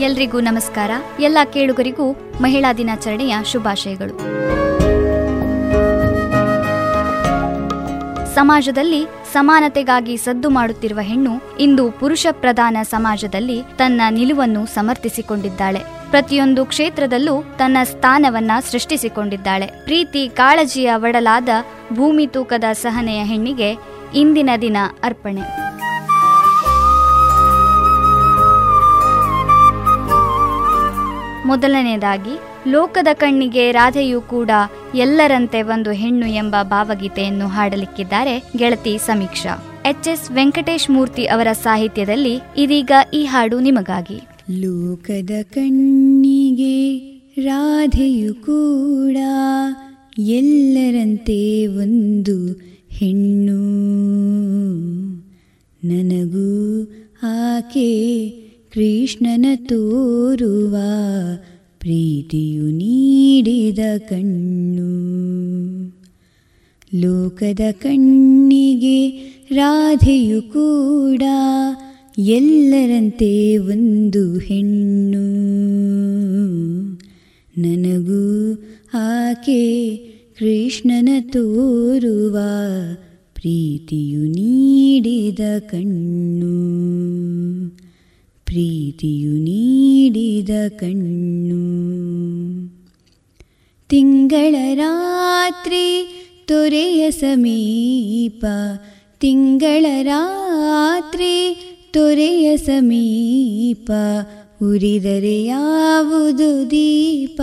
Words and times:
ಎಲ್ರಿಗೂ 0.00 0.40
ನಮಸ್ಕಾರ. 0.40 0.90
ಎಲ್ಲ 1.20 1.38
ಕೇಳುಗರಿಗೂ 1.52 2.12
ಮಹಿಳಾ 2.40 2.72
ದಿನಾಚರಣೆಯ 2.72 3.36
ಶುಭಾಶಯಗಳು. 3.44 4.18
ಸಮಾಜದಲ್ಲಿ 8.34 9.06
ಸಮಾನತೆಗಾಗಿ 9.32 10.16
ಸದ್ದು 10.16 10.50
ಮಾಡುತ್ತಿರುವ 10.50 10.98
ಹೆಣ್ಣು 11.00 11.30
ಇಂದು 11.60 11.90
ಪುರುಷ 11.90 12.26
ಪ್ರಧಾನ 12.30 12.76
ಸಮಾಜದಲ್ಲಿ 12.82 13.62
ತನ್ನ 13.76 14.00
ನಿಲುವನ್ನು 14.10 14.66
ಸಮರ್ಥಿಸಿಕೊಂಡಿದ್ದಾಳೆ. 14.66 15.80
ಪ್ರತಿಯೊಂದು 16.10 16.64
ಕ್ಷೇತ್ರದಲ್ಲೂ 16.64 17.42
ತನ್ನ 17.58 17.76
ಸ್ಥಾನವನ್ನ 17.82 18.50
ಸೃಷ್ಟಿಸಿಕೊಂಡಿದ್ದಾಳೆ. 18.70 19.66
ಪ್ರೀತಿ 19.66 20.28
ಕಾಳಜಿಯ 20.34 20.92
ಒಡಲಾದ 20.94 21.48
ಭೂಮಿ 21.92 22.26
ತೂಕದ 22.26 22.64
ಸಹನೆಯ 22.72 23.24
ಹೆಣ್ಣಿಗೆ 23.24 23.78
ಇಂದಿನ 24.14 24.50
ದಿನ 24.60 24.76
ಅರ್ಪಣೆ. 25.04 25.69
ಮೊದಲನೆಯದಾಗಿ 31.50 32.34
ಲೋಕದ 32.70 33.10
ಕಣ್ಣಿಗೆ 33.14 33.64
ರಾಧೆಯೂ 33.72 34.20
ಕೂಡ 34.34 34.50
ಎಲ್ಲರಂತೆ 34.94 35.60
ಒಂದು 35.62 35.92
ಹೆಣ್ಣು 35.92 36.26
ಎಂಬ 36.34 36.56
ಭಾವಗೀತೆಯನ್ನು 36.62 37.46
ಹಾಡಲಿಕ್ಕಿದ್ದಾರೆ 37.48 38.34
ಗೆಳತಿ 38.56 38.94
ಸಮೀಕ್ಷಾ. 39.06 39.52
ಎಚ್ 39.86 40.08
ಎಸ್ 40.08 40.26
ವೆಂಕಟೇಶ್ 40.30 40.90
ಮೂರ್ತಿ 40.90 41.24
ಅವರ 41.26 41.48
ಸಾಹಿತ್ಯದಲ್ಲಿ 41.62 42.34
ಇದೀಗ 42.56 42.92
ಈ 43.14 43.22
ಹಾಡು 43.24 43.60
ನಿಮಗಾಗಿ. 43.60 44.18
ಲೋಕದ 44.60 45.30
ಕಣ್ಣಿಗೆ 45.54 46.76
ರಾಧೆಯು 47.40 48.34
ಕೂಡ 48.34 49.16
ಎಲ್ಲರಂತೆ 50.18 51.40
ಒಂದು 51.66 52.36
ಹೆಣ್ಣು. 52.98 53.60
ನನಗೂ 55.84 56.48
ಆಕೆ 57.22 57.90
ಕೃಷ್ಣನ 58.74 59.46
ತೋರುವ 59.68 60.74
ಪ್ರೀತಿಯು 61.80 62.70
ನೀಡಿದ 62.70 63.78
ಕಣ್ಣು. 63.98 64.90
ಲೋಕದ 66.94 67.60
ಕಣ್ಣಿಗೆ 67.72 69.08
ರಾಧೆಯು 69.54 70.42
ಕೂಡ 70.42 71.22
ಎಲ್ಲರಂತೆ 72.18 73.58
ಒಂದು 73.58 74.38
ಹೆಣ್ಣು. 74.38 75.24
ನನಗೂ 77.60 78.54
ಆಕೆ 78.94 79.96
ಕೃಷ್ಣನ 80.38 81.08
ತೋರುವ 81.20 82.38
ಪ್ರೀತಿಯು 83.34 84.20
ನೀಡಿದ 84.20 85.58
ಕಣ್ಣು. 85.58 86.60
ಪ್ರೀತಿಯು 88.50 89.32
ನೀಡಿದ 89.32 90.50
ಕಣ್ಣು. 90.68 91.62
ತಿಂಗಳ 93.88 94.54
ರಾತ್ರಿ 94.74 96.06
ತೊರೆಯ 96.48 97.10
ಸಮೀಪ, 97.10 98.44
ತಿಂಗಳ 99.20 99.86
ರಾತ್ರಿ 100.02 101.54
ತೊರೆಯ 101.92 102.56
ಸಮೀಪ, 102.56 103.90
ಉರಿದರೆ 104.62 105.44
ಯಾವುದು 105.44 106.70
ದೀಪ? 106.70 107.42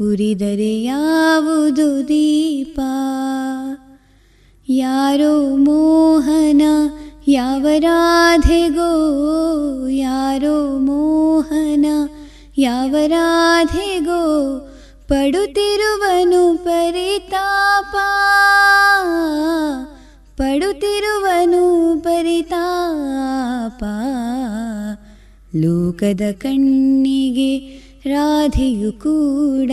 ಉರಿದರೆ 0.00 0.82
ಯಾವುದು 0.82 2.08
ದೀಪ? 2.08 2.80
ಯಾರೋ 4.68 5.56
ಮೋಹನ 5.56 6.62
ಯಾವ 7.28 7.66
ರಾಧೆಗೋ, 7.78 8.90
ಯಾರೋ 9.86 10.78
ಮೋಹನ, 10.78 11.86
ಯಾವ 12.58 12.96
ರಾಧೆಗೋ, 13.06 14.58
ಪಡುತ್ತಿರುವನು 15.08 16.64
ಪರಿತಾಪ. 16.64 17.96
ಪಡುತ್ತಿರುವನು 20.36 21.96
ಪರಿತಾಪ. 22.00 23.84
ಲೋಕದ 25.56 26.20
ಕಣ್ಣಿಗೆ 26.32 27.58
ರಾಧೆಯು 28.06 28.92
ಕೂಡ 28.92 29.70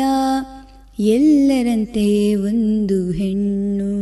ಎಲ್ಲರಂತೆ 0.99 2.35
ಒಂದು 2.35 3.11
ಹೆಣ್ಣು. 3.11 3.97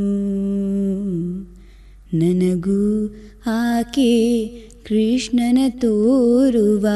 ನನಗೂ 2.20 3.16
ಆಕೆ 3.46 4.46
ಕೃಷ್ಣನ 4.84 5.58
ತೋರುವ 5.70 6.88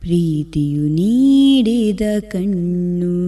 ಪ್ರೀತಿಯು 0.00 0.82
ನೀಡಿದ 0.82 2.00
ಕಣ್ಣು. 2.20 3.20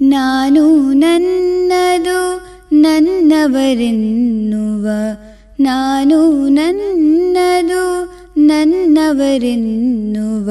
ನಾನು 0.00 0.92
ನನ್ನದು 0.92 2.50
ನನ್ನವರೆನ್ನುವ, 2.72 4.88
ನಾನು 5.60 6.48
ನನ್ನದು 6.48 8.12
ನನ್ನವರೆನ್ನುವ 8.36 10.50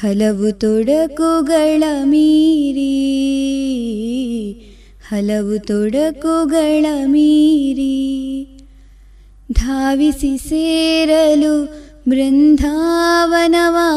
ಹಲವು 0.00 0.52
ತೊಡಕುಗಳ 0.52 1.84
ಮೀರಿ 2.04 3.06
ಹಲವು 5.09 5.57
ತೊಡಕುಗಳ 5.65 6.85
ಮೀರಿ 7.05 7.95
ಧಾವಿಸಿ 9.53 10.37
ಸೇರಲು 10.37 11.53
ಬೃಂದಾವನವಾ 12.09 13.87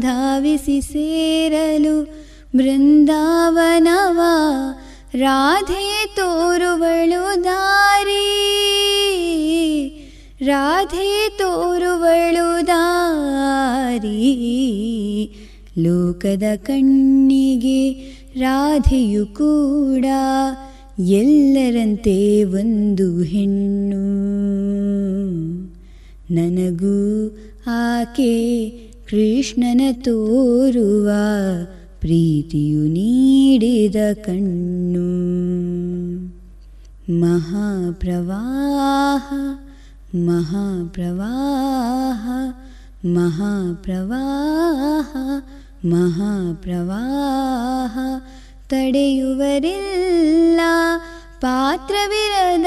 ಧಾವಿಸಿ 0.00 0.80
ಸೇರಲು 0.82 1.96
ಬೃಂದಾವನವಾ 2.56 4.32
ರಾಧೆ 5.14 5.84
ತೋರುವಳು 6.16 7.22
ದಾರಿ 7.44 8.24
ರಾಧೆ 10.46 11.08
ತೋರುವಳು 11.38 12.66
ದಾರಿ 12.66 14.18
ಲೋಕದ 15.78 16.42
ಕಣ್ಣಿಗೆ 16.56 17.82
ರಾಧೆಯು 18.36 19.34
ಕೂಡ 19.34 20.06
ಎಲ್ಲರಂತೆ 21.16 22.18
ಒಂದು 22.52 23.22
ಹೆಣ್ಣು 23.22 24.04
ನನಗೂ 26.30 26.98
ಆಕೆ 27.78 28.32
ಕೃಷ್ಣನ 29.10 29.82
ತೋರುವ 30.04 31.08
ಪ್ರೀತಿಯು 32.00 32.88
ನೀಡಿದ 32.88 33.96
ಕಣ್ಣು 34.24 35.04
ಮಹಾಪ್ರವಾಹ 37.20 39.28
ಮಹಾಪ್ರವಾಹ 40.28 42.24
ಮಹಾಪ್ರವಾಹ 43.06 45.12
ಮಹಾಪ್ರವಾಹ 45.89 47.99
ತಡೆಯುವರಿಲ್ಲ. 48.69 50.59
ಪಾತ್ರವಿರದ 51.41 52.65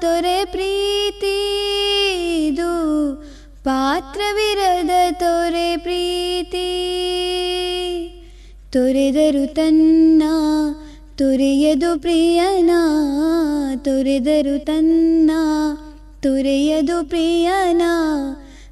ತೊರೆ 0.00 0.44
ಪ್ರೀತಿದು 0.44 2.70
ಪಾತ್ರವಿರದ 3.64 5.12
ತೊರೆ 5.12 5.76
ಪ್ರೀತಿ. 5.76 6.66
ತೊರೆದರು 8.72 9.54
ತನ್ನ, 9.54 10.22
ತೊರೆಯದು 11.16 12.00
ಪ್ರಿಯನ. 12.00 12.70
ತೊರೆದರು 13.76 14.64
ತನ್ನ, 14.64 15.30
ತೊರೆಯದು 16.22 17.08
ಪ್ರಿಯನ. 17.08 17.82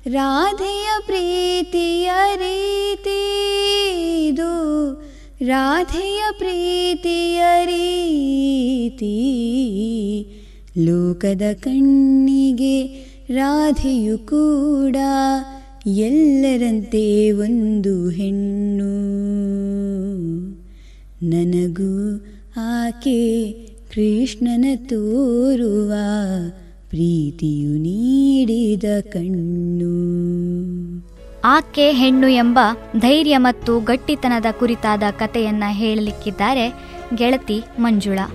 ರಾಧೆಯ 0.08 0.86
ಪ್ರೀತಿಯ 1.06 2.10
ರೀತಿದು 2.36 3.18
ರಾಧೆಯ 5.46 6.22
ಪ್ರೀತಿಯ 6.38 7.42
ರೀತಿ. 7.64 9.14
ಲೋಕದ 10.78 11.42
ಕಣ್ಣಿಗೆ 11.52 12.86
ರಾಧೆಯು 13.30 14.18
ಕೂಡ 14.18 14.96
ಎಲ್ಲರಂತೆ 15.86 17.32
ಒಂದು 17.32 18.08
ಹೆಣ್ಣು. 18.08 18.94
ನನಗೂ 21.28 22.16
ಆಕೆ 22.56 23.52
ಕೃಷ್ಣನ 23.94 24.64
ತೋರುವ 24.86 25.92
ಪ್ರೀತಿಯು 26.90 27.72
ನೀಡಿದ 27.78 28.84
ಕಣ್ಣು. 29.00 29.94
ಆಕೆ 31.44 31.90
ಹೆಣ್ಣು 31.92 32.28
ಎಂಬ 32.28 32.58
ಧೈರ್ಯ 32.98 33.36
ಮತ್ತು 33.38 33.80
ಗಟ್ಟಿತನದ 33.80 34.46
ಕುರಿತಾದ 34.58 35.02
ಕಥೆಯನ್ನ 35.10 35.64
ಹೇಳಲಿಕ್ಕಿದ್ದಾರೆ 35.68 36.66
ಗೆಳತಿ 37.14 37.58
ಮಂಜುಳಾ. 37.78 38.26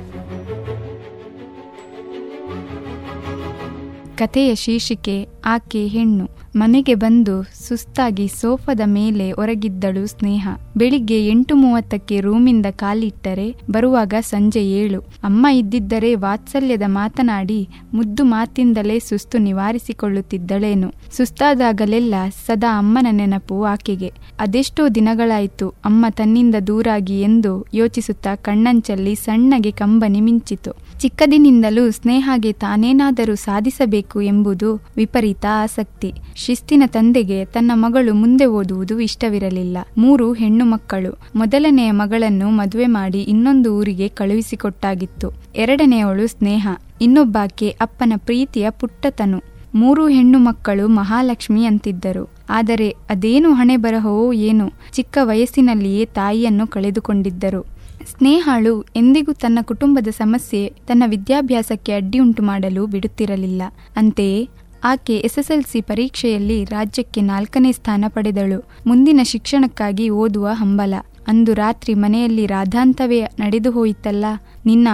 ಕಥೆಯ 4.17 4.55
ಶೀರ್ಷಿಕೆ, 4.55 5.27
ಆಕೆ 5.45 5.87
ಹೆಣ್ಣು. 5.87 6.29
ಮನೆಗೆ 6.55 6.95
ಬಂದು 6.95 7.43
ಸುಸ್ತಾಗಿ 7.43 8.27
ಸೋಫಾದ 8.27 8.81
ಮೇಲೆ 8.85 9.31
ಒರಗಿದ್ದಳು 9.31 10.07
ಸ್ನೇಹ. 10.07 10.47
ಬೆಳಿಗ್ಗೆ 10.77 11.27
ಎಂಟು 11.27 11.55
ಮೂವತ್ತಕ್ಕೆ 11.55 12.21
ರೂಮಿಂದ 12.21 12.65
ಕಾಲಿಟ್ಟರೆ, 12.71 13.55
ಬರುವಾಗ 13.71 14.13
ಸಂಜೆ 14.21 14.65
ಏಳು. 14.65 15.01
ಅಮ್ಮ 15.01 15.47
ಇದ್ದಿದ್ದರೆ 15.53 16.15
ವಾತ್ಸಲ್ಯದ 16.15 16.81
ಮಾತನಾಡಿ, 16.85 17.67
ಮುದ್ದು 17.93 18.23
ಮಾತಿಂದಲೇ 18.23 18.99
ಸುಸ್ತು 18.99 19.37
ನಿವಾರಿಸಿಕೊಳ್ಳುತ್ತಿದ್ದಳೇನು. 19.37 20.93
ಸುಸ್ತಾದಾಗಲೆಲ್ಲ 21.17 22.13
ಸದಾ 22.45 22.77
ಅಮ್ಮನ 22.77 23.07
ನೆನಪು 23.11 23.63
ಆಕೆಗೆ. 23.63 24.11
ಅದೆಷ್ಟೋ 24.39 24.89
ದಿನಗಳಾಯಿತು, 24.89 25.69
ಅಮ್ಮ 25.69 26.05
ತನ್ನಿಂದ 26.09 26.55
ದೂರಾಗಿ 26.67 27.21
ಎಂದು 27.21 27.65
ಯೋಚಿಸುತ್ತಾ 27.73 28.35
ಕಣ್ಣಂಚಲ್ಲಿ 28.35 29.15
ಸಣ್ಣಗೆ 29.15 29.71
ಕಂಬನಿ 29.71 30.21
ಮಿಂಚಿತು. 30.21 30.71
ಚಿಕ್ಕದಿನಿಂದಲೂ 31.03 31.91
ಸ್ನೇಹಗೆ 31.91 32.51
ತಾನೇನಾದರೂ 32.51 33.35
ಸಾಧಿಸಬೇಕು 33.35 34.21
ಎಂಬುದು 34.21 34.75
ವಿಪರೀತ 34.95 35.45
ಆಸಕ್ತಿ. 35.51 36.13
ಶಿಸ್ತಿನ 36.35 36.83
ತಂದೆಗೆ 36.85 37.45
ತನ್ನ 37.45 37.71
ಮಗಳು 37.73 38.13
ಮುಂದೆ 38.13 38.45
ಓದುವುದು 38.45 38.99
ಇಷ್ಟವಿರಲಿಲ್ಲ. 38.99 39.77
ಮೂರು 39.97 40.33
ಹೆಣ್ಣು 40.33 40.65
ಮಕ್ಕಳು. 40.65 41.19
ಮೊದಲನೆಯ 41.35 41.91
ಮಗಳನ್ನು 41.91 42.49
ಮದುವೆ 42.49 42.87
ಮಾಡಿ 42.87 43.21
ಇನ್ನೊಂದು 43.21 43.77
ಊರಿಗೆ 43.77 44.07
ಕಳುಹಿಸಿಕೊಟ್ಟಾಗಿತ್ತು. 44.07 45.31
ಎರಡನೆಯವಳು 45.55 46.27
ಸ್ನೇಹ. 46.27 46.67
ಇನ್ನೊಬ್ಬಾಕೆ 47.01 47.69
ಅಪ್ಪನ 47.81 48.13
ಪ್ರೀತಿಯ 48.17 48.69
ಪುಟ್ಟತನು. 48.69 49.53
ಮೂರು 49.75 50.07
ಹೆಣ್ಣು 50.07 50.39
ಮಕ್ಕಳು 50.39 50.87
ಮಹಾಲಕ್ಷ್ಮಿ 50.87 51.65
ಅಂತಿದ್ದರು. 51.65 52.29
ಆದರೆ 52.49 52.95
ಅದೇನು 53.09 53.53
ಹಣೆ 53.53 53.77
ಬರಹವೋ 53.77 54.33
ಏನೋ. 54.33 54.71
ಚಿಕ್ಕ 54.93 55.17
ವಯಸ್ಸಿನಲ್ಲಿಯೇ 55.21 56.05
ತಾಯಿಯನ್ನು 56.05 56.67
ಕಳೆದುಕೊಂಡಿದ್ದರು. 56.67 57.72
ಸ್ನೇಹಾಳು 58.09 58.85
ಎಂದಿಗೂ 58.95 59.33
ತನ್ನ 59.33 59.59
ಕುಟುಂಬದ 59.61 60.07
ಸಮಸ್ಯೆ 60.07 60.73
ತನ್ನ 60.87 61.03
ವಿದ್ಯಾಭ್ಯಾಸಕ್ಕೆ 61.07 61.91
ಅಡ್ಡಿಯುಂಟು 61.91 62.43
ಮಾಡಲು 62.43 62.87
ಬಿಡುತ್ತಿರಲಿಲ್ಲ. 62.87 63.61
ಅಂತೆಯೇ, 63.95 64.49
ಆಕೆ 64.83 65.17
ಎಸ್ಎಸ್ಎಲ್ಸಿ 65.17 65.81
ಪರೀಕ್ಷೆಯಲ್ಲಿ 65.81 66.63
ರಾಜ್ಯಕ್ಕೆ 66.63 67.21
ನಾಲ್ಕನೇ 67.21 67.71
ಸ್ಥಾನ 67.71 68.05
ಪಡೆದಳು. 68.07 68.63
ಮುಂದಿನ 68.87 69.19
ಶಿಕ್ಷಣಕ್ಕಾಗಿ 69.23 70.09
ಓದುವ 70.09 70.47
ಹಂಬಲ. 70.51 70.93
ಅಂದು 71.27 71.53
ರಾತ್ರಿ 71.53 71.93
ಮನೆಯಲ್ಲಿ 71.93 72.45
ರಾಧಾಂತವೇ 72.45 73.21
ನಡೆದು 73.21 73.71
ಹೋಯಿತಲ್ಲ, 73.71 74.25
ನಿನ್ನ 74.65 74.87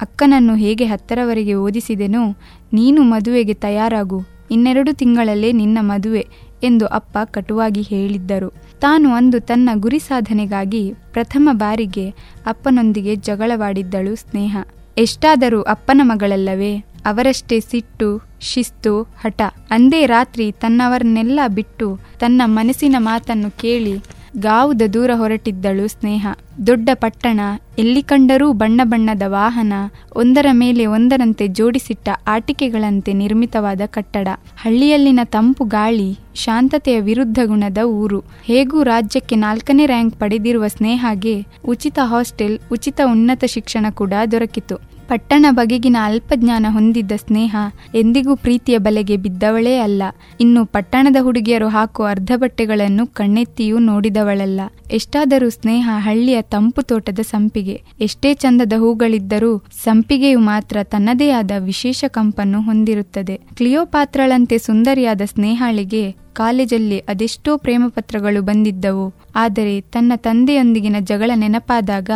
ಅಕ್ಕನನ್ನು 0.00 0.54
ಹೇಗೆ 0.54 0.84
ಹತ್ತರವರೆಗೆ 0.84 1.54
ಓದಿಸಿದೆನೋ, 1.54 2.36
ನೀನು 2.72 3.02
ಮದುವೆಗೆ 3.02 3.54
ತಯಾರಾಗು. 3.54 4.22
ಇನ್ನೆರಡು 4.50 4.92
ತಿಂಗಳಲ್ಲೇ 4.92 5.52
ನಿನ್ನ 5.52 5.78
ಮದುವೆ 5.80 6.26
ಎಂದು 6.62 6.86
ಅಪ್ಪ 6.86 7.18
ಕಟುವಾಗಿ 7.24 7.82
ಹೇಳಿದ್ದರು. 7.82 8.52
ತಾನು 8.84 9.14
ಅಂದು 9.14 9.40
ತನ್ನ 9.40 9.70
ಗುರಿ 9.74 9.98
ಸಾಧನೆಗಾಗಿ 9.98 10.94
ಪ್ರಥಮ 11.12 11.48
ಬಾರಿಗೆ 11.52 12.10
ಅಪ್ಪನೊಂದಿಗೆ 12.46 13.16
ಜಗಳವಾಡಿದ್ದಳು 13.16 14.16
ಸ್ನೇಹ. 14.16 14.56
ಎಷ್ಟಾದರೂ 14.98 15.62
ಅಪ್ಪನ 15.62 16.00
ಮಗಳಲ್ಲವೇ? 16.04 16.76
ಅವರಷ್ಟೇ 16.78 17.60
ಸಿಟ್ಟು, 17.60 18.22
ಶಿಸ್ತು, 18.40 19.02
ಹಠ. 19.02 19.42
ಅಂದೇ 19.70 20.06
ರಾತ್ರಿ 20.06 20.52
ತನ್ನವರನ್ನೆಲ್ಲ 20.52 21.40
ಬಿಟ್ಟು 21.48 21.98
ತನ್ನ 22.20 22.42
ಮನಸ್ಸಿನ 22.44 22.96
ಮಾತನ್ನು 22.98 23.50
ಕೇಳಿ 23.50 23.98
ಗಾವುದ 24.38 24.82
ದೂರ 24.94 25.10
ಹೊರಟಿದ್ದಳು 25.14 25.88
ಸ್ನೇಹ. 25.88 26.26
ದೊಡ್ಡ 26.66 26.90
ಪಟ್ಟಣ, 26.94 27.40
ಎಲ್ಲಿ 27.78 28.02
ಕಂಡರೂ 28.02 28.52
ಬಣ್ಣ 28.52 28.80
ಬಣ್ಣದ 28.84 29.22
ವಾಹನ, 29.26 29.72
ಒಂದರ 30.16 30.46
ಮೇಲೆ 30.52 30.86
ಒಂದರಂತೆ 30.86 31.48
ಜೋಡಿಸಿಟ್ಟ 31.48 32.08
ಆಟಿಕೆಗಳಂತೆ 32.26 33.12
ನಿರ್ಮಿತವಾದ 33.12 33.80
ಕಟ್ಟಡ. 33.86 34.28
ಹಳ್ಳಿಯಲ್ಲಿನ 34.56 35.20
ತಂಪು 35.24 35.64
ಗಾಳಿ, 35.64 36.18
ಶಾಂತತೆಯ 36.34 37.00
ವಿರುದ್ಧ 37.00 37.38
ಗುಣದ 37.44 37.78
ಊರು. 37.78 38.24
ಹೇಗೂ 38.44 38.82
ರಾಜ್ಯಕ್ಕೆ 38.82 39.36
ನಾಲ್ಕನೇ 39.36 39.86
ರ್ಯಾಂಕ್ 39.86 40.18
ಪಡೆದಿರುವ 40.20 40.66
ಸ್ನೇಹಾಗೆ 40.66 41.46
ಉಚಿತ 41.68 41.98
ಹಾಸ್ಟೆಲ್, 42.02 42.58
ಉಚಿತ 42.72 43.00
ಉನ್ನತ 43.10 43.44
ಶಿಕ್ಷಣ 43.44 43.86
ಕೂಡ 43.90 44.12
ದೊರಕಿತು. 44.30 44.93
ಪಟ್ಟಣ 45.08 45.46
ಬಗೆಗಿನ 45.50 45.96
ಅಲ್ಪಜ್ಞಾನ 46.02 46.66
ಹೊಂದಿದ್ದ 46.68 47.12
ಸ್ನೇಹ 47.12 47.56
ಎಂದಿಗೂ 47.94 48.36
ಪ್ರೀತಿಯ 48.36 48.78
ಬಲೆಗೆ 48.78 49.16
ಬಿದ್ದವಳೇ 49.16 49.78
ಅಲ್ಲ. 49.78 50.02
ಇನ್ನು 50.40 50.66
ಪಟ್ಟಣದ 50.66 51.16
ಹುಡುಗಿಯರು 51.20 51.68
ಹಾಕುವ 51.68 52.06
ಅರ್ಧ 52.10 52.30
ಬಟ್ಟೆಗಳನ್ನು 52.36 53.06
ಕಣ್ಣೆತ್ತಿಯೂ 53.06 53.78
ನೋಡಿದವಳಲ್ಲ. 53.78 54.60
ಎಷ್ಟಾದರೂ 54.92 55.50
ಸ್ನೇಹ 55.50 55.90
ಹಳ್ಳಿಯ 55.92 56.42
ತಂಪು 56.42 56.82
ತೋಟದ 56.82 57.18
ಸಂಪಿಗೆ. 57.18 57.82
ಎಷ್ಟೇ 58.00 58.34
ಚಂದದ 58.34 58.72
ಹೂಗಳಿದ್ದರೂ 58.78 59.58
ಸಂಪಿಗೆಯು 59.58 60.38
ಮಾತ್ರ 60.38 60.76
ತನ್ನದೇ 60.82 61.30
ಆದ 61.30 61.50
ವಿಶೇಷ 61.58 62.04
ಕಂಪನ್ನು 62.08 62.60
ಹೊಂದಿರುತ್ತದೆ. 62.60 63.40
ಕ್ಲಿಯೋಪಾತ್ರಳಂತೆ 63.54 64.58
ಸುಂದರಿಯಾದ 64.58 65.20
ಸ್ನೇಹಾಳಿಗೆ 65.24 66.23
ಕಾಲೇಜಲ್ಲಿ 66.34 66.98
ಅದೆಷ್ಟೋ 66.98 67.56
ಪ್ರೇಮಪತ್ರಗಳು 67.56 68.42
ಬಂದಿದ್ದವು. 68.42 69.14
ಆದರೆ 69.36 69.80
ತನ್ನ 69.80 70.12
ತಂದೆಯೊಂದಿಗಿನ 70.16 70.96
ಜಗಳ 71.00 71.30
ನೆನಪಾದಾಗ 71.34 72.10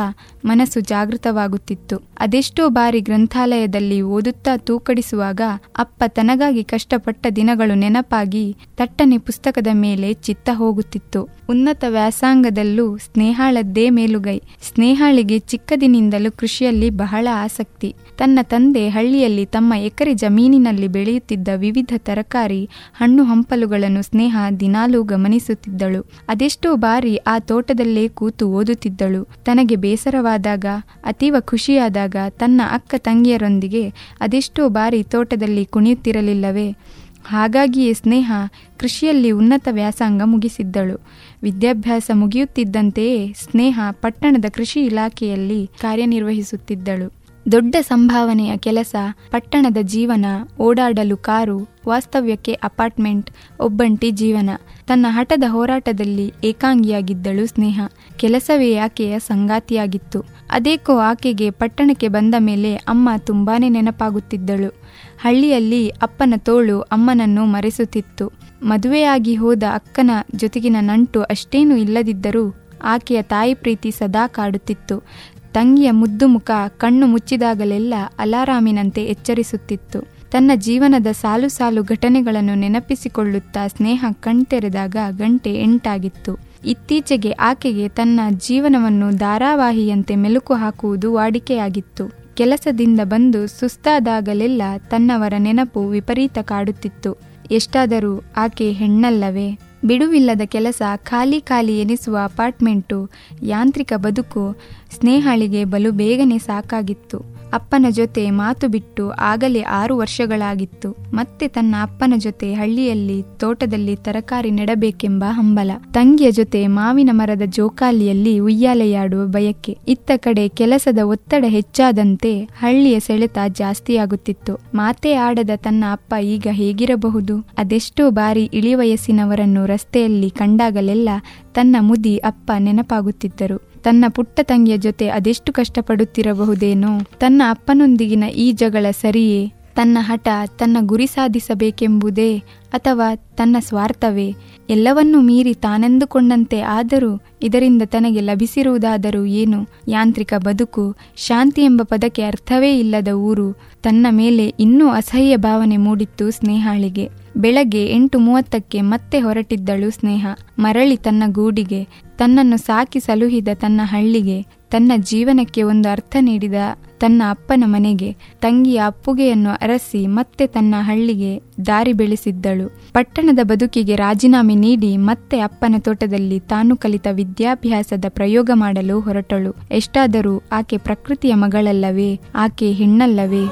ಮನಸ್ಸು 0.44 0.80
ಜಾಗೃತವಾಗುತ್ತಿತ್ತು. 0.80 1.96
ಅದೆಷ್ಟೋ 2.18 2.68
ಬಾರಿ 2.68 3.00
ಗ್ರಂಥಾಲಯದಲ್ಲಿ 3.00 4.02
ಓದುತ್ತಾ 4.02 4.56
ತೂಕಡಿಸುವಾಗ 4.56 5.40
ಅಪ್ಪ 5.78 6.04
ತನಗಾಗಿ 6.06 6.64
ಕಷ್ಟಪಟ್ಟ 6.64 7.26
ದಿನಗಳು 7.36 7.74
ನೆನಪಾಗಿ 7.74 8.56
ತಟ್ಟನೆ 8.76 9.18
ಪುಸ್ತಕದ 9.18 9.66
ಮೇಲೆ 9.72 10.12
ಚಿತ್ತ 10.12 10.50
ಹೋಗುತ್ತಿತ್ತು. 10.52 11.28
ಉನ್ನತ 11.50 11.84
ವ್ಯಾಸಂಗದಲ್ಲೂ 11.88 12.96
ಸ್ನೇಹಾಳದ್ದೇ 12.96 13.90
ಮೇಲುಗೈ. 13.90 14.38
ಸ್ನೇಹಾಳಿಗೆ 14.62 15.38
ಚಿಕ್ಕದಿನಿಂದಲೂ 15.38 16.30
ಕೃಷಿಯಲ್ಲಿ 16.30 16.90
ಬಹಳ 16.90 17.28
ಆಸಕ್ತಿ. 17.34 17.94
ತನ್ನ 18.18 18.38
ತಂದೆ 18.42 18.88
ಹಳ್ಳಿಯಲ್ಲಿ 18.88 19.46
ತಮ್ಮ 19.46 19.74
ಎಕರೆ 19.74 20.14
ಜಮೀನಿನಲ್ಲಿ 20.14 20.88
ಬೆಳೆಯುತ್ತಿದ್ದ 20.88 21.48
ವಿವಿಧ 21.56 21.92
ತರಕಾರಿ, 21.98 22.62
ಹಣ್ಣು 22.94 23.24
ಹಂಪಲುಗಳನ್ನು 23.24 24.02
ಸ್ನೇಹ 24.10 24.36
ದಿನಾಲೂ 24.60 25.02
ಗಮನಿಸುತ್ತಿದ್ದಳು. 25.02 26.06
ಅದೆಷ್ಟೋ 26.28 26.76
ಬಾರಿ 26.76 27.16
ಆ 27.16 27.38
ತೋಟದಲ್ಲೇ 27.38 28.08
ಕೂತು 28.08 28.48
ಓದುತ್ತಿದ್ದಳು. 28.48 29.28
ತನಗೆ 29.44 29.76
ಬೇಸರವಾದಾಗ, 29.76 30.64
ಅತೀವ 31.04 31.36
ಖುಷಿಯಾದಾಗ 31.40 32.16
ತನ್ನ 32.30 32.60
ಅಕ್ಕ 32.70 32.94
ತಂಗಿಯರೊಂದಿಗೆ 32.98 33.88
ಅದೆಷ್ಟೋ 34.20 34.68
ಬಾರಿ 34.68 35.02
ತೋಟದಲ್ಲಿ 35.02 35.64
ಕುಣಿಯುತ್ತಿರಲಿಲ್ಲವೇ. 35.64 36.76
ಹಾಗಾಗಿಯೇ 37.24 37.92
ಸ್ನೇಹ 37.92 38.32
ಕೃಷಿಯಲ್ಲಿ 38.78 39.30
ಉನ್ನತ 39.30 39.68
ವ್ಯಾಸಂಗ 39.70 40.22
ಮುಗಿಸಿದ್ದಳು. 40.24 41.00
ವಿದ್ಯಾಭ್ಯಾಸ 41.42 42.10
ಮುಗಿಯುತ್ತಿದ್ದಂತೆಯೇ 42.14 43.32
ಸ್ನೇಹ 43.32 43.80
ಪಟ್ಟಣದ 43.90 44.44
ಕೃಷಿ 44.54 44.80
ಇಲಾಖೆಯಲ್ಲಿ 44.80 45.66
ಕಾರ್ಯನಿರ್ವಹಿಸುತ್ತಿದ್ದಳು. 45.66 47.17
ದೊಡ್ಡ 47.52 47.76
ಸಂಭಾವನೆಯ 47.80 48.56
ಕೆಲಸ 48.56 48.96
ಪಟ್ಟಣದ 49.30 49.76
ಜೀವನ, 49.82 50.26
ಓಡಾಡಲು 50.60 51.16
ಕಾರು, 51.16 51.68
ವಾಸ್ತವ್ಯಕ್ಕೆ 51.88 52.52
ಅಪಾರ್ಟ್ಮೆಂಟ್, 52.52 53.30
ಒಬ್ಬಂಟಿ 53.60 54.10
ಜೀವನ. 54.10 54.50
ತನ್ನ 54.86 55.06
ಹಠದ 55.08 55.44
ಹೋರಾಟದಲ್ಲಿ 55.46 56.34
ಏಕಾಂಗಿಯಾಗಿದ್ದಳು 56.44 57.46
ಸ್ನೇಹ. 57.46 57.80
ಕೆಲಸವೇ 58.16 58.76
ಆಕೆಯ 58.76 59.18
ಸಂಗಾತಿಯಾಗಿತ್ತು. 59.18 60.24
ಅದೇಕೋ 60.50 60.98
ಆಕೆಗೆ 60.98 61.50
ಪಟ್ಟಣಕ್ಕೆ 61.50 62.08
ಬಂದ 62.08 62.34
ಮೇಲೆ 62.38 62.74
ಅಮ್ಮ 62.74 63.08
ತುಂಬಾನೇ 63.18 63.68
ನೆನಪಾಗುತ್ತಿದ್ದಳು. 63.68 64.82
ಹಳ್ಳಿಯಲ್ಲಿ 65.20 65.88
ಅಪ್ಪನ 65.88 66.34
ತೋಳು 66.36 66.80
ಅಮ್ಮನನ್ನು 66.80 67.44
ಮರೆಸುತ್ತಿತ್ತು. 67.44 68.32
ಮದುವೆಯಾಗಿ 68.62 69.34
ಹೋದ 69.34 69.62
ಅಕ್ಕನ 69.72 70.10
ಜೊತೆಗಿನ 70.34 70.76
ನಂಟು 70.80 71.22
ಅಷ್ಟೇನೂ 71.22 71.76
ಇಲ್ಲದಿದ್ದರೂ 71.76 72.54
ಆಕೆಯ 72.82 73.22
ತಾಯಿ 73.22 73.54
ಪ್ರೀತಿ 73.54 73.90
ಸದಾ 73.90 74.26
ಕಾಡುತ್ತಿತ್ತು. 74.26 75.02
ತಂಗಿಯ 75.52 75.90
ಮುದ್ದು 75.90 76.28
ಮುಖ 76.28 76.50
ಕಣ್ಣು 76.68 77.06
ಮುಚ್ಚಿದಾಗಲೆಲ್ಲ 77.06 77.94
ಅಲಾರಾಮಿನಂತೆ 78.18 79.04
ಎಚ್ಚರಿಸುತ್ತಿತ್ತು. 79.04 80.00
ತನ್ನ 80.30 80.50
ಜೀವನದ 80.54 81.06
ಸಾಲು 81.06 81.48
ಸಾಲು 81.48 81.82
ಘಟನೆಗಳನ್ನು 81.82 82.54
ನೆನಪಿಸಿಕೊಳ್ಳುತ್ತಾ 82.54 83.66
ಸ್ನೇಹ 83.66 84.04
ಕಣ್ತೆರೆದಾಗ 84.12 84.96
ಗಂಟೆ 85.10 85.54
ಎಂಟಾಗಿತ್ತು. 85.54 86.38
ಇತ್ತೀಚೆಗೆ 86.66 87.30
ಆಕೆಗೆ 87.30 87.88
ತನ್ನ 87.88 88.20
ಜೀವನವನ್ನು 88.30 89.10
ಧಾರಾವಾಹಿಯಂತೆ 89.10 90.16
ಮೆಲುಕು 90.16 90.54
ಹಾಕುವುದು 90.54 91.12
ವಾಡಿಕೆಯಾಗಿತ್ತು. 91.12 92.34
ಕೆಲಸದಿಂದ 92.34 93.00
ಬಂದು 93.04 93.46
ಸುಸ್ತಾದಾಗಲೆಲ್ಲ 93.46 94.62
ತನ್ನವರ 94.78 95.34
ನೆನಪು 95.38 95.88
ವಿಪರೀತ 95.88 96.38
ಕಾಡುತ್ತಿತ್ತು. 96.42 97.16
ಎಷ್ಟಾದರೂ 97.50 98.22
ಆಕೆ 98.36 98.72
ಹೆಣ್ಣಲ್ಲವೇ? 98.72 99.67
ಬಿಡುವಿಲ್ಲದ 99.84 100.40
ಕೆಲಸ 100.44 100.82
ಖಾಲಿ 100.96 101.40
ಖಾಲಿ 101.40 101.80
ಎನಿಸುವ 101.80 102.18
ಅಪಾರ್ಟ್ಮೆಂಟು 102.24 103.10
ಯಾಂತ್ರಿಕ 103.42 103.92
ಬದುಕು 103.96 104.56
ಸ್ನೇಹಾಳಿಗೆ 104.90 105.64
ಬಲು 105.64 105.92
ಬೇಗನೆ 105.92 106.38
ಸಾಕಾಗಿತ್ತು. 106.38 107.37
ಅಪ್ಪನ 107.52 107.86
ಜೊತೆ 107.90 108.30
ಮಾತು 108.30 108.68
ಬಿಟ್ಟು 108.68 109.10
ಆಗಲೇ 109.10 109.62
ಆರು 109.62 109.96
ವರ್ಷಗಳಾಗಿತ್ತು. 109.96 110.96
ಮತ್ತೆ 111.12 111.48
ತನ್ನ 111.48 111.74
ಅಪ್ಪನ 111.82 112.12
ಜೊತೆ 112.16 112.54
ಹಳ್ಳಿಯಲ್ಲಿ, 112.54 113.22
ತೋಟದಲ್ಲಿ 113.36 113.96
ತರಕಾರಿ 113.96 114.50
ನೆಡಬೇಕೆಂಬ 114.50 115.24
ಹಂಬಲ. 115.28 115.70
ತಂಗಿಯ 115.92 116.30
ಜೊತೆ 116.30 116.66
ಮಾವಿನ 116.66 117.10
ಮರದ 117.12 117.42
ಜೋಕಾಲಿಯಲ್ಲಿ 117.46 118.38
ಉಯ್ಯಾಲೆಯಾಡುವ 118.38 119.26
ಬಯಕೆ. 119.26 119.78
ಇತ್ತ 119.88 120.10
ಕಡೆ 120.16 120.48
ಕೆಲಸದ 120.48 120.98
ಒತ್ತಡ 121.04 121.44
ಹೆಚ್ಚಾದಂತೆ 121.48 122.40
ಹಳ್ಳಿಯ 122.42 123.00
ಸೆಳೆತ 123.00 123.38
ಜಾಸ್ತಿಯಾಗುತ್ತಿತ್ತು. 123.48 124.58
ಮಾತೇ 124.74 125.14
ಆಡದ 125.14 125.50
ತನ್ನ 125.56 125.84
ಅಪ್ಪ 125.92 126.14
ಈಗ 126.22 126.46
ಹೇಗಿರಬಹುದು? 126.50 127.48
ಅದೆಷ್ಟೋ 127.58 128.10
ಬಾರಿ 128.10 128.50
ಇಳಿವಯಸ್ಸಿನವರನ್ನು 128.54 129.66
ರಸ್ತೆಯಲ್ಲಿ 129.66 130.30
ಕಂಡಾಗಲೆಲ್ಲ 130.30 131.08
ತನ್ನ 131.54 131.76
ಮುದಿ 131.80 132.16
ಅಪ್ಪ 132.16 132.52
ನೆನಪಾಗುತ್ತಿದ್ದರು. 132.58 133.67
ತನ್ನ 133.84 134.04
ಪುಟ್ಟ 134.08 134.40
ತಂಗಿಯ 134.42 134.78
ಜೊತೆ 134.78 135.08
ಅದೆಷ್ಟು 135.08 135.52
ಕಷ್ಟಪಡುತ್ತಿರಬಹುದೇನೋ. 135.52 137.00
ತನ್ನ 137.00 137.42
ಅಪ್ಪನೊಂದಿಗಿನ 137.50 138.24
ಈ 138.24 138.52
ಜಗಳ 138.52 138.86
ಸರಿಯೇ. 138.90 139.52
ತನ್ನ 139.76 139.98
ಹಠ 140.00 140.28
ತನ್ನ 140.58 140.76
ಗುರಿ 140.80 141.06
ಸಾಧಿಸಬೇಕೆಂಬುದೇ 141.06 142.38
ಅಥವಾ 142.72 143.14
ತನ್ನ 143.14 143.56
ಸ್ವಾರ್ಥವೇ. 143.60 144.34
ಎಲ್ಲವನ್ನೂ 144.70 145.20
ಮೀರಿ 145.20 145.54
ತಾನೆಂದುಕೊಂಡಂತೆ 145.54 146.60
ಆದರೂ 146.60 147.20
ಇದರಿಂದ 147.42 147.82
ತನಗೆ 147.84 148.20
ಲಭಿಸಿರುವುದಾದರೂ 148.20 149.24
ಏನು. 149.24 149.66
ಯಾಂತ್ರಿಕ 149.88 150.34
ಬದುಕು, 150.34 150.96
ಶಾಂತಿ 151.16 151.62
ಎಂಬ 151.62 151.82
ಪದಕ್ಕೆ 151.84 152.22
ಅರ್ಥವೇ 152.22 152.78
ಇಲ್ಲದ 152.78 153.08
ಊರು. 153.08 153.52
ತನ್ನ 153.82 154.06
ಮೇಲೆ 154.10 154.46
ಇನ್ನೂ 154.46 154.88
ಅಸಹ್ಯ 154.88 155.36
ಭಾವನೆ 155.36 155.76
ಮೂಡಿತ್ತು 155.76 156.30
ಸ್ನೇಹಾಳಿಗೆ. 156.30 157.08
ಬೆಳಗ್ಗೆ 157.36 157.86
ಎಂಟು 157.86 158.18
ಮೂವತ್ತಕ್ಕೆ 158.18 158.80
ಮತ್ತೆ 158.80 159.20
ಹೊರಟಿದ್ದಳು 159.20 159.90
ಸ್ನೇಹ. 159.90 160.26
ಮರಳಿ 160.58 160.96
ತನ್ನ 160.96 161.22
ಗೂಡಿಗೆ 161.26 161.88
ತನ್ನನ್ನು 162.18 162.56
ಸಾಕಿ 162.56 163.00
ಸಲುಹಿದ 163.00 163.48
ತನ್ನ 163.54 163.80
ಹಳ್ಳಿಗೆ, 163.84 164.42
ತನ್ನ 164.70 164.92
ಜೀವನಕ್ಕೆ 164.96 165.62
ಒಂದು 165.62 165.88
ಅರ್ಥ 165.88 166.16
ನೀಡಿದ 166.20 166.54
ತನ್ನ 166.98 167.22
ಅಪ್ಪನ 167.30 167.64
ಮನೆಗೆ, 167.66 168.16
ತಂಗಿಯ 168.40 168.82
ಅಪ್ಪುಗೆಯನ್ನು 168.86 169.50
ಅರಸಿ 169.50 170.06
ಮತ್ತೆ 170.06 170.46
ತನ್ನ 170.46 170.74
ಹಳ್ಳಿಗೆ 170.78 171.42
ದಾರಿ 171.66 171.92
ಬೆಳೆಸಿದ್ದಳು. 171.92 172.68
ಪಟ್ಟಣದ 172.92 173.38
ಬದುಕಿಗೆ 173.42 173.96
ರಾಜೀನಾಮೆ 173.96 174.54
ನೀಡಿ 174.54 174.96
ಮತ್ತೆ 174.96 175.40
ಅಪ್ಪನ 175.40 175.74
ತೋಟದಲ್ಲಿ 175.78 176.40
ತಾನು 176.40 176.76
ಕಲಿತ 176.76 177.06
ವಿದ್ಯಾಭ್ಯಾಸದ 177.12 178.04
ಪ್ರಯೋಗ 178.08 178.50
ಮಾಡಲು 178.54 179.00
ಹೊರಟಳು. 179.00 179.54
ಎಷ್ಟಾದರೂ 179.70 180.42
ಆಕೆ 180.52 180.76
ಪ್ರಕೃತಿಯ 180.78 181.34
ಮಗಳಲ್ಲವೇ, 181.34 182.20
ಆಕೆ 182.34 182.72
ಹೆಣ್ಣಲ್ಲವೇ? 182.72 183.44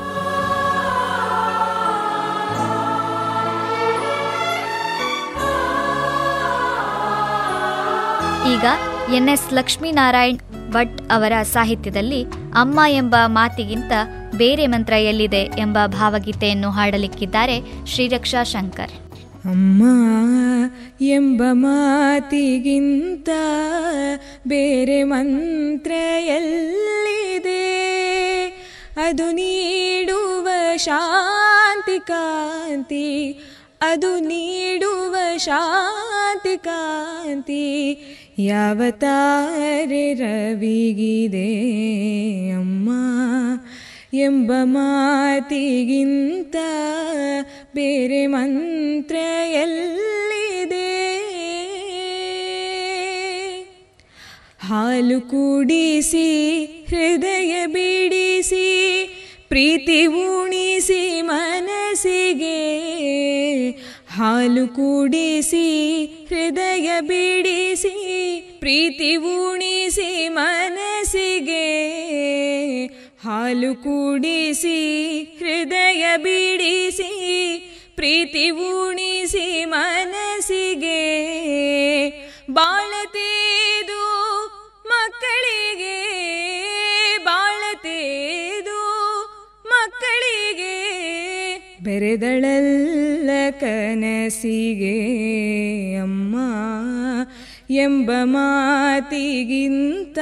ಈಗ 8.57 8.67
ಎನ್ 9.15 9.29
ಎಸ್ 9.29 9.53
ಲಕ್ಷ್ಮೀನಾರಾಯಣ್ 9.53 10.39
ಭಟ್ 10.71 11.01
ಅವರ 11.13 11.33
ಸಾಹಿತ್ಯದಲ್ಲಿ 11.43 12.21
ಅಮ್ಮ 12.55 12.81
ಎಂಬ 12.89 13.17
ಮಾತಿಗಿಂತ 13.27 13.93
ಬೇರೆ 14.37 14.67
ಮಂತ್ರ 14.67 14.93
ಎಲ್ಲಿದೆ 14.93 15.43
ಎಂಬ 15.59 15.79
ಭಾವಗೀತೆಯನ್ನು 15.87 16.71
ಹಾಡಲಿಕ್ಕಿದ್ದಾರೆ 16.71 17.57
ಶ್ರೀರಕ್ಷಾ 17.87 18.43
ಶಂಕರ್. 18.43 18.95
ಅಮ್ಮ 19.49 19.83
ಎಂಬ 21.01 21.43
ಮಾತಿಗಿಂತ 21.53 23.29
ಬೇರೆ 24.49 25.03
ಮಂತ್ರ 25.03 25.93
ಎಲ್ಲಿದೆ? 26.19 27.67
ಅದು 29.09 29.31
ನೀಡುವ 29.33 30.49
ಶಾಂತಿ 30.77 31.99
ಕಾಂತಿ, 32.07 33.09
ಅದು 33.83 34.19
ನೀಡುವ 34.19 35.17
ಶಾಂತಿ 35.37 36.57
ಕಾಂತಿ 36.57 37.65
ಯಾವ 38.39 38.83
ತಾರೆ 38.91 40.15
ರವಿಗಿದೆ 40.15 41.51
ಅಮ್ಮ 42.57 42.91
ಎಂಬ 44.15 44.53
ಮಾತಿಗಿಂತ 44.65 46.57
ಬೇರೆ 47.75 48.27
ಮಂತ್ರ 48.27 49.17
ಎಲ್ಲಿದೆ 49.53 50.91
ಹಾಲು 54.61 55.21
ಕುಡಿಸಿ, 55.21 56.29
ಹೃದಯ 56.89 57.67
ಬಿಡಿಸಿ, 57.67 58.67
ಪ್ರೀತಿ 59.49 60.07
ಉಣಿಸಿ 60.07 60.66
ಹಾಲು 64.17 64.69
ಕೂಡಿಸಿ, 64.69 66.05
ಹೃದಯ 66.29 67.01
ಬಿಡಿಸಿ, 67.01 67.97
ಪ್ರೀತಿ 68.61 69.17
ಉಣಿಸಿ 69.17 70.29
ಮನಸ್ಸಿಗೆ. 70.29 71.67
ಹಾಲು 73.25 73.75
ಕೂಡಿಸಿ, 73.75 74.79
ಹೃದಯ 75.39 76.17
ಬಿಡಿಸಿ, 76.17 77.13
ಪ್ರೀತಿ 77.97 78.51
ಉಣಿಸಿ 78.51 79.65
ಮನಸ್ಸಿಗೆ. 79.65 81.03
ಬಾಳತೇದು 82.51 83.46
ಬೆರೆದಳಲ್ಲ 91.87 93.31
ಕನಸಿಗೆ 93.61 94.97
ಅಮ್ಮ 95.97 96.37
ಎಂಬ 97.71 98.11
ಮಾತಿಗಿಂತ 98.23 100.19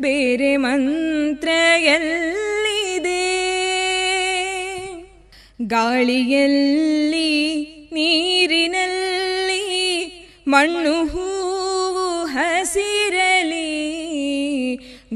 ಬೇರೆ 0.00 0.56
ಮಂತ್ರ 0.56 1.48
ಎಲ್ಲಿದೆ 1.78 3.22
ಗಾಳಿಯಲ್ಲಿ, 5.66 7.32
ನೀರಿನಲ್ಲಿ, 7.92 9.64
ಮಣ್ಣು 10.48 10.94
ಹೂವು 11.04 12.24
ಹಸಿರಲಿ. 12.24 13.70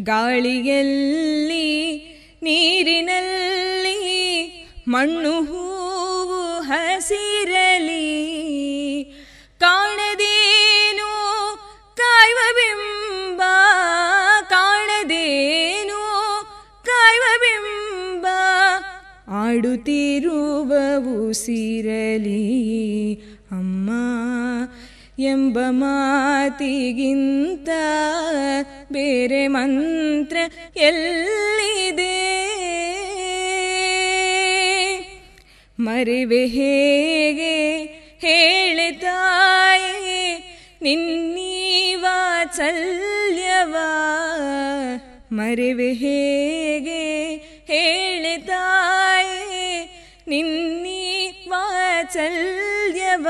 ಗಾಳಿಯಲ್ಲಿ, 0.02 1.68
ನೀರಿನಲ್ಲಿ 2.42 3.66
ಮಣ್ಣು 4.88 5.45
ಹೂವು 5.45 6.61
ಹಸಿರಲಿ, 6.61 7.95
ಕಾಣದೇನು 9.61 11.11
ಕಾಯುವ 11.97 12.40
ಬಿಂಬ 12.59 13.43
ಕಾಣದೇನು 14.49 16.00
ಕಾಯುವ 16.85 17.25
ಬಿಂಬ 17.45 18.26
ಆಡುತ್ತಿರುವವು 19.28 21.33
ಸಿರಲಿ, 21.33 22.45
ಅಮ್ಮ 23.50 23.90
ಎಂಬ 25.19 25.59
ಮಾತಿಗಿಂತ 25.69 27.69
ಬೇರೆ 28.93 29.49
ಮಂತ್ರ 29.49 30.37
ಎಲ್ಲಿದೆ? 30.76 32.46
ಮರೆವೆ 35.87 36.47
ಹೇಗೆ? 36.47 37.85
ಹೇಳೆ 38.21 38.93
ತಾಯೇ 38.93 40.21
ನಿನ್ನೀ 40.83 41.95
ವಾತ್ಸಲ್ಯವ 41.95 43.76
ಮರೆವೆ 45.33 45.93
ಹೇಗೆ? 45.93 47.02
ಹೇಳೆ 47.66 48.37
ತಾಯೇ 48.38 49.66
ನಿನ್ನೀ 50.28 51.26
ವಾತ್ಸಲ್ಯವ 51.49 53.28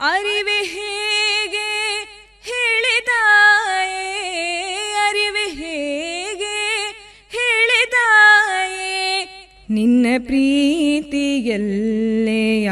ಅರಿವೆ 0.00 0.58
ಹೇಗೆ 0.64 1.03
ಪ್ರೀತಿಯಲ್ಲೆಯ 10.18 12.70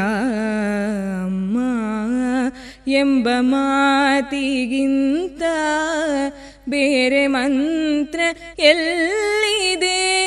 ಅಮ್ಮ 1.23 1.57
ಎಂಬ 2.87 3.29
ಮಾತಿಗಿಂತ 3.39 5.43
ಬೇರೆ 6.69 7.27
ಮಂತ್ರ 7.27 8.19
ಎಲ್ಲಿದೆ? 8.59 10.23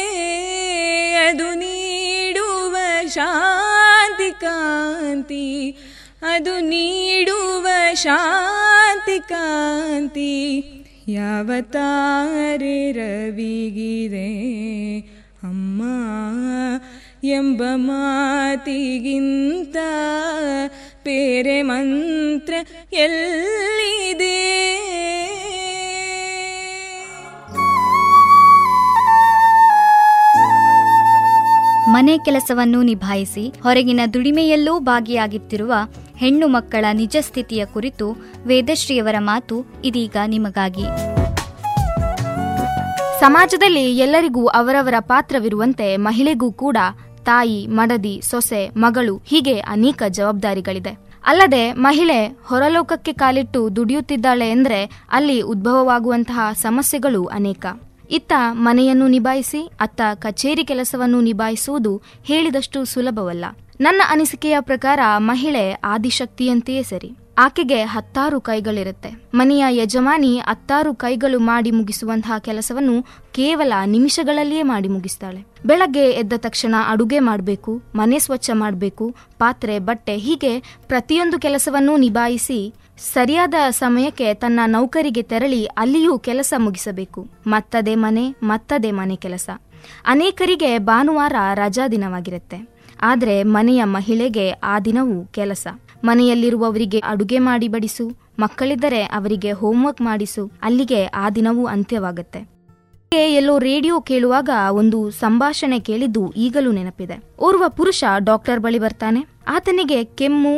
ಅದು 1.28 1.54
ನೀಡುವ 1.54 2.76
ಶಾಂತಿ 3.08 4.40
ಕಾಂತಿ, 4.40 5.76
ಅದು 6.22 6.60
ನೀಡುವ 6.60 7.68
ಶಾಂತಿ 7.94 9.28
ಕಾಂತಿ 9.28 10.64
ಯಾವ 11.08 11.50
ತಾರೆ 11.60 12.92
ರವಿಗಿದೆ 12.92 14.28
ಅಮ್ಮ. 15.42 15.82
ಎಂಬ 17.28 17.62
ಮಾತಿಗಿಂತ 17.74 19.76
ಪೇರೆ 21.02 21.62
ಮಂತ್ರ 21.62 22.54
ಎಲ್ಲಿದೆ? 22.92 24.56
ಮನೆ 31.88 32.18
ಕೆಲಸವನ್ನು 32.18 32.82
ನಿಭಾಯಿಸಿ 32.82 33.52
ಹೊರಗಿನ 33.62 34.00
ದುಡಿಮೆಯಲ್ಲೂ 34.14 34.78
ಭಾಗಿಯಾಗುತ್ತಿರುವ 34.78 35.74
ಹೆಣ್ಣು 36.16 36.46
ಮಕ್ಕಳ 36.46 36.84
ನಿಜ 36.92 37.16
ಸ್ಥಿತಿಯ 37.20 37.66
ಕುರಿತು 37.66 38.16
ವೇದಶ್ರೀಯವರ 38.46 39.14
ಮಾತು 39.18 39.66
ಇದೀಗ 39.84 40.16
ನಿಮಗಾಗಿ. 40.26 41.16
ಸಮಾಜದಲ್ಲಿ 43.20 43.98
ಎಲ್ಲರಿಗೂ 43.98 44.46
ಅವರವರ 44.46 44.94
ಪಾತ್ರವಿರುವಂತೆ 45.00 45.96
ಮಹಿಳೆಗೂ 45.96 46.52
ಕೂಡ 46.52 46.76
ತಾಯಿ, 47.26 47.66
ಮಡದಿ, 47.66 48.20
ಸೊಸೆ, 48.22 48.70
ಮಗಳು 48.76 49.20
ಹೀಗೆ 49.24 49.58
ಅನೇಕ 49.58 50.02
ಜವಾಬ್ದಾರಿಗಳಿದೆ. 50.08 51.06
ಅಲ್ಲದೆ 51.24 51.72
ಮಹಿಳೆ 51.72 52.38
ಹೊರಲೋಕಕ್ಕೆ 52.44 53.12
ಕಾಲಿಟ್ಟು 53.12 53.76
ದುಡಿಯುತ್ತಿದ್ದಾಳೆ 53.76 54.50
ಎಂದರೆ 54.50 54.80
ಅಲ್ಲಿ 55.10 55.40
ಉದ್ಭವವಾಗುವಂತಹ 55.40 56.52
ಸಮಸ್ಯೆಗಳು 56.52 57.24
ಅನೇಕ. 57.24 57.66
ಇತ್ತ 58.10 58.32
ಮನೆಯನ್ನು 58.52 59.08
ನಿಭಾಯಿಸಿ, 59.08 59.70
ಅತ್ತ 59.80 60.00
ಕಚೇರಿ 60.14 60.64
ಕೆಲಸವನ್ನು 60.64 61.20
ನಿಭಾಯಿಸುವುದು 61.20 62.02
ಹೇಳಿದಷ್ಟು 62.24 62.84
ಸುಲಭವಲ್ಲ. 62.84 63.44
ನನ್ನ 63.80 64.02
ಅನಿಸಿಕೆಯ 64.08 64.56
ಪ್ರಕಾರ 64.60 65.00
ಮಹಿಳೆ 65.18 65.72
ಆದಿಶಕ್ತಿಯಂತೆಯೇ 65.72 66.82
ಸರಿ. 66.82 67.12
ಆಕೆಗೆ 67.38 67.82
ಹತ್ತಾರು 67.82 68.40
ಕೈಗಳಿರುತ್ತೆ. 68.40 69.10
ಮನೆಯ 69.34 69.64
ಯಜಮಾನಿ 69.68 70.38
ಹತ್ತಾರು 70.38 70.94
ಕೈಗಳು 70.94 71.38
ಮಾಡಿ 71.38 71.70
ಮುಗಿಸುವಂತಹ 71.70 72.38
ಕೆಲಸವನ್ನು 72.38 73.02
ಕೇವಲ 73.32 73.72
ನಿಮಿಷಗಳಲ್ಲಿಯೇ 73.86 74.62
ಮಾಡಿ 74.62 74.88
ಮುಗಿಸ್ತಾಳೆ. 74.88 75.46
ಬೆಳಗ್ಗೆ 75.66 76.10
ಎದ್ದ 76.10 76.32
ತಕ್ಷಣ 76.36 76.74
ಅಡುಗೆ 76.88 77.18
ಮಾಡಬೇಕು, 77.18 77.82
ಮನೆ 77.94 78.18
ಸ್ವಚ್ಛ 78.18 78.50
ಮಾಡಬೇಕು, 78.54 79.14
ಪಾತ್ರೆ, 79.38 79.78
ಬಟ್ಟೆ 79.78 80.16
ಹೀಗೆ 80.16 80.60
ಪ್ರತಿಯೊಂದು 80.88 81.38
ಕೆಲಸವನ್ನೂ 81.38 81.96
ನಿಭಾಯಿಸಿ 81.96 82.74
ಸರಿಯಾದ 82.98 83.54
ಸಮಯಕ್ಕೆ 83.70 84.34
ತನ್ನ 84.34 84.60
ನೌಕರಿಗೆ 84.66 85.22
ತೆರಳಿ 85.22 85.66
ಅಲ್ಲಿಯೂ 85.66 86.18
ಕೆಲಸ 86.18 86.54
ಮುಗಿಸಬೇಕು. 86.56 87.26
ಮತ್ತದೇ 87.46 87.94
ಮನೆ 87.94 88.36
ಮತ್ತದೇ 88.42 88.90
ಮನೆ 88.90 89.16
ಕೆಲಸ. 89.16 89.50
ಅನೇಕರಿಗೆ 90.06 90.78
ಭಾನುವಾರ 90.78 91.32
ರಜಾ 91.54 91.88
ದಿನವಾಗಿರುತ್ತೆ. 91.88 92.68
ಆದರೆ 93.02 93.42
ಮನೆಯ 93.42 93.84
ಮಹಿಳೆಗೆ 93.84 94.50
ಆ 94.50 94.80
ದಿನವೂ 94.80 95.24
ಕೆಲಸ. 95.24 95.66
ಮನೆಯಲ್ಲಿರುವವರಿಗೆ 96.04 96.98
ಅಡುಗೆ 97.12 97.38
ಮಾಡಿ 97.38 97.68
ಬಡಿಸು, 97.68 98.06
ಮಕ್ಕಳಿದ್ದರೆ 98.38 99.00
ಅವರಿಗೆ 99.18 99.52
ಹೋಮ್ವರ್ಕ್ 99.52 100.02
ಮಾಡಿಸು, 100.02 100.44
ಅಲ್ಲಿಗೆ 100.62 101.00
ಆ 101.04 101.30
ದಿನವೂ 101.30 101.64
ಅಂತ್ಯವಾಗುತ್ತೆ. 101.66 102.42
ಎಲ್ಲೋ 103.12 103.54
ರೇಡಿಯೋ 103.58 103.96
ಕೇಳುವಾಗ 104.00 104.50
ಒಂದು 104.72 104.98
ಸಂಭಾಷಣೆ 105.10 105.78
ಕೇಳಿದ್ದು 105.80 106.22
ಈಗಲೂ 106.36 106.72
ನೆನಪಿದೆ. 106.72 107.16
ಓರ್ವ 107.40 107.64
ಪುರುಷ 107.68 108.04
ಡಾಕ್ಟರ್ 108.18 108.60
ಬಳಿ 108.60 108.78
ಬರ್ತಾನೆ. 108.78 109.20
ಆತನಿಗೆ 109.48 109.98
ಕೆಮ್ಮು, 110.04 110.54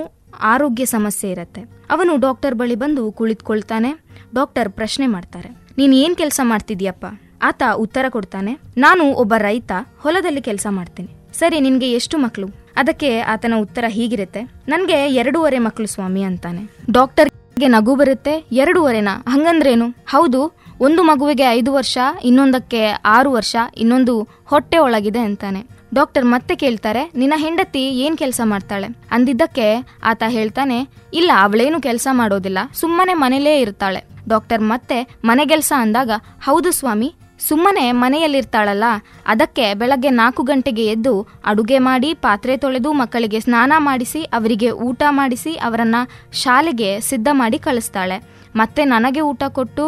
ಆರೋಗ್ಯ 0.53 0.85
ಸಮಸ್ಯೆ 0.85 1.31
ಇರತ್ತೆ. 1.31 1.63
ಅವನು 1.91 2.13
ಡಾಕ್ಟರ್ 2.17 2.55
ಬಳಿ 2.55 2.75
ಬಂದು 2.75 3.05
ಕುಳಿತುಕೊಳ್ತಾನೆ. 3.13 3.91
ಡಾಕ್ಟರ್ 4.35 4.71
ಪ್ರಶ್ನೆ 4.71 5.07
ಮಾಡ್ತಾರೆ, 5.07 5.51
ನೀನ್ 5.79 5.95
ಏನ್ 5.95 6.17
ಕೆಲಸ 6.17 6.41
ಮಾಡ್ತಿದ್ಯಪ್ಪ? 6.45 7.07
ಆತ 7.43 7.63
ಉತ್ತರ 7.77 8.07
ಕೊಡ್ತಾನೆ, 8.09 8.53
ನಾನು 8.77 9.05
ಒಬ್ಬ 9.15 9.35
ರೈತ, 9.39 9.73
ಹೊಲದಲ್ಲಿ 9.99 10.43
ಕೆಲಸ 10.43 10.67
ಮಾಡ್ತೀನಿ. 10.71 11.11
ಸರಿ, 11.33 11.61
ನಿನ್ಗೆ 11.61 11.89
ಎಷ್ಟು 11.93 12.19
ಮಕ್ಕಳು 12.19 12.49
ಅದಕ್ಕೆ 12.79 13.11
ಆತನ 13.21 13.55
ಉತ್ತರ 13.61 13.85
ಹೀಗಿರುತ್ತೆ. 13.89 14.43
ನನಗೆ 14.69 14.99
ಎರಡೂವರೆ 15.15 15.59
ಮಕ್ಕಳು 15.59 15.87
ಸ್ವಾಮಿ 15.87 16.23
ಅಂತಾನೆ. 16.23 16.63
ಡಾಕ್ಟರ್ಗೆ 16.91 17.69
ನಗು 17.69 17.95
ಬರುತ್ತೆ, 17.95 18.35
ಎರಡೂವರೆನಾ? 18.53 19.25
ಹಂಗಂದ್ರೇನು? 19.29 19.87
ಹೌದು, 20.07 20.41
ಒಂದು 20.81 21.03
ಮಗುವಿಗೆ 21.03 21.43
ಐದು 21.43 21.71
ವರ್ಷ, 21.73 21.99
ಇನ್ನೊಂದಕ್ಕೆ 22.25 22.83
ಆರು 22.89 23.31
ವರ್ಷ, 23.33 23.57
ಇನ್ನೊಂದು 23.77 24.15
ಹೊಟ್ಟೆ 24.47 24.79
ಒಳಗಿದೆ 24.79 25.19
ಅಂತಾನೆ. 25.19 25.63
ಡಾಕ್ಟರ್ 25.95 26.25
ಮತ್ತೆ 26.25 26.57
ಕೇಳ್ತಾರೆ, 26.57 27.03
ನಿನ್ನ 27.15 27.35
ಹೆಂಡತಿ 27.37 27.83
ಏನ್ 27.99 28.19
ಕೆಲಸ 28.19 28.41
ಮಾಡ್ತಾಳೆ? 28.45 28.89
ಅಂದಿದ್ದಕ್ಕೆ 29.11 29.67
ಆತ 30.05 30.23
ಹೇಳ್ತಾನೆ, 30.29 30.79
ಇಲ್ಲ, 31.15 31.31
ಅವಳೇನು 31.41 31.81
ಕೆಲಸ 31.81 32.09
ಮಾಡೋದಿಲ್ಲ, 32.13 32.59
ಸುಮ್ಮನೆ 32.75 33.15
ಮನೇಲೇ 33.15 33.61
ಇರ್ತಾಳೆ. 33.61 34.03
ಡಾಕ್ಟರ್ 34.29 34.63
ಮತ್ತೆ 34.63 34.99
ಮನೆಗೆಲ್ಸ 35.25 35.73
ಅಂದಾಗ, 35.77 36.11
ಹೌದು 36.45 36.71
ಸ್ವಾಮಿ 36.71 37.15
ಸುಮ್ಮನೆ 37.49 37.85
ಮನೆಯಲ್ಲಿರ್ತಾಳಲ್ಲ, 38.03 38.87
ಅದಕ್ಕೆ 39.33 39.67
ಬೆಳಗ್ಗೆ 39.81 40.11
ನಾಲ್ಕು 40.21 40.43
ಗಂಟೆಗೆ 40.51 40.85
ಎದ್ದು 40.95 41.15
ಅಡುಗೆ 41.51 41.79
ಮಾಡಿ, 41.89 42.11
ಪಾತ್ರೆ 42.27 42.55
ತೊಳೆದು 42.65 42.91
ಮಕ್ಕಳಿಗೆ 43.01 43.41
ಸ್ನಾನ 43.47 43.73
ಮಾಡಿಸಿ, 43.89 44.23
ಅವರಿಗೆ 44.39 44.71
ಊಟ 44.89 45.03
ಮಾಡಿಸಿ, 45.19 45.53
ಅವರನ್ನು 45.69 46.01
ಶಾಲೆಗೆ 46.43 46.91
ಸಿದ್ಧ 47.11 47.29
ಮಾಡಿ 47.43 47.61
ಕಳಿಸ್ತಾಳೆ. 47.67 48.19
ಮತ್ತೆ 48.61 48.85
ನನಗೆ 48.95 49.23
ಊಟ 49.31 49.43
ಕೊಟ್ಟು 49.59 49.87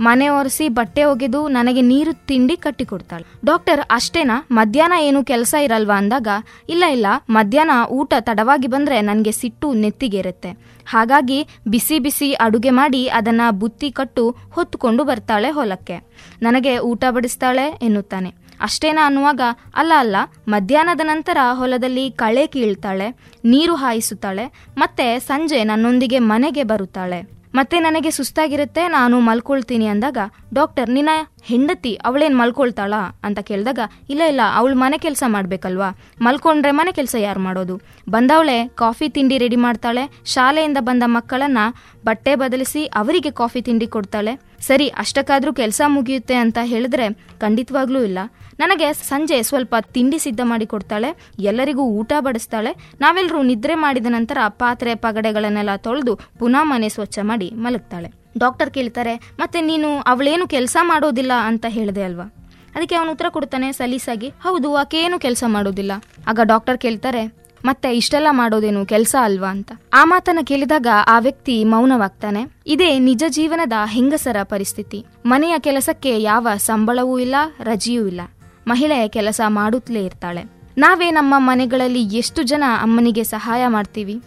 ಮನೆ 0.00 0.28
ಒರೆಸಿ 0.28 0.68
ಬಟ್ಟೆ 0.68 1.04
ಒಗೆದು 1.04 1.48
ನನಗೆ 1.48 1.82
ನೀರು 1.82 2.12
ತಿಂಡಿ 2.26 2.56
ಕಟ್ಟಿಕೊಡ್ತಾಳೆ 2.56 3.24
ಡಾಕ್ಟರ್, 3.44 3.80
ಅಷ್ಟೇನಾ? 3.90 4.36
ಮಧ್ಯಾಹ್ನ 4.50 4.98
ಏನು 4.98 5.24
ಕೆಲಸ 5.24 5.54
ಇರಲ್ವಾ 5.62 5.96
ಅಂದಾಗ, 5.96 6.28
ಇಲ್ಲ 6.68 6.84
ಇಲ್ಲ, 6.84 7.06
ಮಧ್ಯಾಹ್ನ 7.30 7.74
ಊಟ 7.90 8.12
ತಡವಾಗಿ 8.20 8.66
ಬಂದರೆ 8.66 9.00
ನನಗೆ 9.00 9.32
ಸಿಟ್ಟು 9.32 9.72
ನೆತ್ತಿಗೇರುತ್ತೆ. 9.72 10.50
ಹಾಗಾಗಿ 10.86 11.38
ಬಿಸಿ 11.68 11.98
ಬಿಸಿ 11.98 12.32
ಅಡುಗೆ 12.32 12.70
ಮಾಡಿ 12.70 13.08
ಅದನ್ನು 13.08 13.58
ಬುತ್ತಿ 13.58 13.90
ಕಟ್ಟು 13.90 14.24
ಹೊತ್ತುಕೊಂಡು 14.52 15.04
ಬರ್ತಾಳೆ 15.04 15.50
ಹೊಲಕ್ಕೆ. 15.50 15.98
ನನಗೆ 16.42 16.78
ಊಟ 16.78 17.04
ಬಡಿಸ್ತಾಳೆ 17.10 17.66
ಎನ್ನುತ್ತಾನೆ. 17.82 18.30
ಅಷ್ಟೇನಾ 18.60 19.06
ಅನ್ನುವಾಗ, 19.06 19.40
ಅಲ್ಲ 19.76 19.92
ಅಲ್ಲ, 19.98 20.16
ಮಧ್ಯಾಹ್ನದ 20.48 21.00
ನಂತರ 21.02 21.38
ಹೊಲದಲ್ಲಿ 21.52 22.10
ಕಳೆ 22.10 22.46
ಕೀಳ್ತಾಳೆ, 22.46 23.10
ನೀರು 23.44 23.74
ಹಾಯಿಸುತ್ತಾಳೆ, 23.74 24.46
ಮತ್ತೆ 24.78 25.18
ಸಂಜೆ 25.18 25.64
ನನ್ನೊಂದಿಗೆ 25.64 26.18
ಮನೆಗೆ 26.18 26.64
ಬರುತ್ತಾಳೆ. 26.64 27.39
ಮತ್ತೆ 27.54 27.80
ನನಗೆ 27.80 28.10
ಸುಸ್ತಾಗಿರುತ್ತೆ, 28.10 28.88
ನಾನು 28.88 29.20
ಮಲ್ಕೊಳ್ತೀನಿ 29.20 29.86
ಅಂದಾಗ, 29.86 30.18
ಡಾಕ್ಟರ್, 30.54 30.90
ನಿನ್ನ 30.90 31.08
ಹೆಂಡತಿ 31.42 31.94
ಅವಳೇನು 31.94 32.36
ಮಲ್ಕೊಳ್ತಾಳಾ? 32.36 33.20
ಅಂತ 33.24 33.38
ಕೇಳಿದಾಗ, 33.38 33.78
ಇಲ್ಲ 34.10 34.22
ಇಲ್ಲ, 34.22 34.40
ಅವಳು 34.54 34.74
ಮನೆ 34.74 34.98
ಕೆಲಸ 34.98 35.24
ಮಾಡಬೇಕಲ್ವಾ? 35.26 35.88
ಮಲ್ಕೊಂಡ್ರೆ 36.20 36.70
ಮನೆ 36.70 36.92
ಕೆಲಸ 36.92 37.16
ಯಾರು 37.18 37.40
ಮಾಡೋದು? 37.40 37.76
ಬಂದವಳೆ 38.10 38.68
ಕಾಫಿ 38.74 39.08
ತಿಂಡಿ 39.08 39.38
ರೆಡಿ 39.38 39.56
ಮಾಡ್ತಾಳೆ, 39.56 40.04
ಶಾಲೆಯಿಂದ 40.24 40.76
ಬಂದ 40.80 41.02
ಮಕ್ಕಳನ್ನ 41.06 41.58
ಬಟ್ಟೆ 42.04 42.34
ಬದಲಿಸಿ 42.34 42.84
ಅವರಿಗೆ 42.84 43.30
ಕಾಫಿ 43.30 43.62
ತಿಂಡಿ 43.62 43.86
ಕೊಡ್ತಾಳೆ. 43.86 44.49
ಸರಿ, 44.68 44.86
ಅಷ್ಟಕ್ಕಾದರೂ 45.02 45.50
ಕೆಲಸ 45.60 45.80
ಮುಗಿಯುತ್ತೆ 45.94 46.36
ಅಂತ 46.44 46.58
ಹೇಳಿದ್ರೆ 46.72 47.06
ಖಂಡಿತವಾಗ್ಲೂ 47.44 48.00
ಇಲ್ಲ. 48.08 48.18
ನನಗೆ 48.62 48.88
ಸಂಜೆ 49.08 49.38
ಸ್ವಲ್ಪ 49.48 49.74
ತಿಂಡಿ 49.94 50.18
ಸಿದ್ಧ 50.24 50.40
ಮಾಡಿ 50.50 50.66
ಕೊಡ್ತಾಳೆ, 50.72 51.10
ಎಲ್ಲರಿಗೂ 51.50 51.84
ಊಟ 52.00 52.12
ಬಡಿಸ್ತಾಳೆ 52.26 52.72
ನಾವೆಲ್ಲರೂ 53.04 53.40
ನಿದ್ರೆ 53.50 53.74
ಮಾಡಿದ 53.84 54.10
ನಂತರ 54.16 54.38
ಪಾತ್ರೆ 54.62 54.94
ಪಗಡೆಗಳನ್ನೆಲ್ಲ 55.04 55.74
ತೊಳೆದು 55.86 56.14
ಪುನಃ 56.40 56.64
ಮನೆ 56.72 56.90
ಸ್ವಚ್ಛ 56.96 57.18
ಮಾಡಿ 57.30 57.48
ಮಲಗ್ತಾಳೆ. 57.64 58.10
ಡಾಕ್ಟರ್ 58.42 58.70
ಕೇಳ್ತಾರೆ, 58.76 59.14
ಮತ್ತೆ 59.42 59.60
ನೀನು 59.70 59.88
ಅವಳೇನು 60.12 60.44
ಕೆಲಸ 60.56 60.76
ಮಾಡೋದಿಲ್ಲ 60.90 61.32
ಅಂತ 61.48 61.66
ಹೇಳಿದೆ 61.78 62.04
ಅಲ್ವಾ? 62.08 62.26
ಅದಕ್ಕೆ 62.74 62.96
ಅವನು 62.98 63.12
ಉತ್ತರ 63.14 63.28
ಕೊಡ್ತಾನೆ, 63.36 63.68
ಸಲೀಸಾಗಿ, 63.78 64.28
ಹೌದು 64.44 64.68
ಆಕೆ 64.82 64.98
ಏನು 65.06 65.16
ಕೆಲಸ 65.24 65.44
ಮಾಡೋದಿಲ್ಲ. 65.54 65.92
ಆಗ 66.30 66.40
ಡಾಕ್ಟರ್ 66.52 66.78
ಕೇಳ್ತಾರೆ 66.84 67.22
ಮತ್ತೆ 67.64 67.96
ಇಷ್ಟೆಲ್ಲ 67.96 68.26
ಮಾಡೋದೇನು 68.30 68.86
ಕೆಲಸ 68.86 69.16
ಅಲ್ವಾ 69.20 69.48
ಅಂತ. 69.48 69.72
ಆ 69.92 70.04
ಮಾತನ್ನ 70.04 70.38
ಕೇಳಿದಾಗ 70.44 70.86
ಆ 71.08 71.18
ವ್ಯಕ್ತಿ 71.18 71.64
ಮೌನವಾಗ್ತಾನೆ. 71.64 72.46
ಇದೇ 72.66 72.98
ನಿಜ 72.98 73.24
ಜೀವನದ 73.28 73.72
ಹೆಂಗಸರ 73.86 74.36
ಪರಿಸ್ಥಿತಿ. 74.42 75.06
ಮನೆಯ 75.26 75.54
ಕೆಲಸಕ್ಕೆ 75.58 76.22
ಯಾವ 76.22 76.48
ಸಂಬಳವೂ 76.56 77.18
ಇಲ್ಲ, 77.18 77.34
ರಜೆಯೂ 77.60 78.06
ಇಲ್ಲ. 78.06 78.20
ಮಹಿಳೆ 78.66 79.08
ಕೆಲಸ 79.08 79.40
ಮಾಡುತ್ತಲೇ 79.46 80.04
ಇರ್ತಾಳೆ. 80.04 80.44
ನಾವೇ 80.78 81.10
ನಮ್ಮ 81.10 81.34
ಮನೆಗಳಲ್ಲಿ 81.38 82.02
ಎಷ್ಟು 82.02 82.42
ಜನ 82.42 82.64
ಅಮ್ಮನಿಗೆ 82.82 83.24
ಸಹಾಯ 83.24 83.66
ಮಾಡ್ತೀವಿ? 83.66 84.22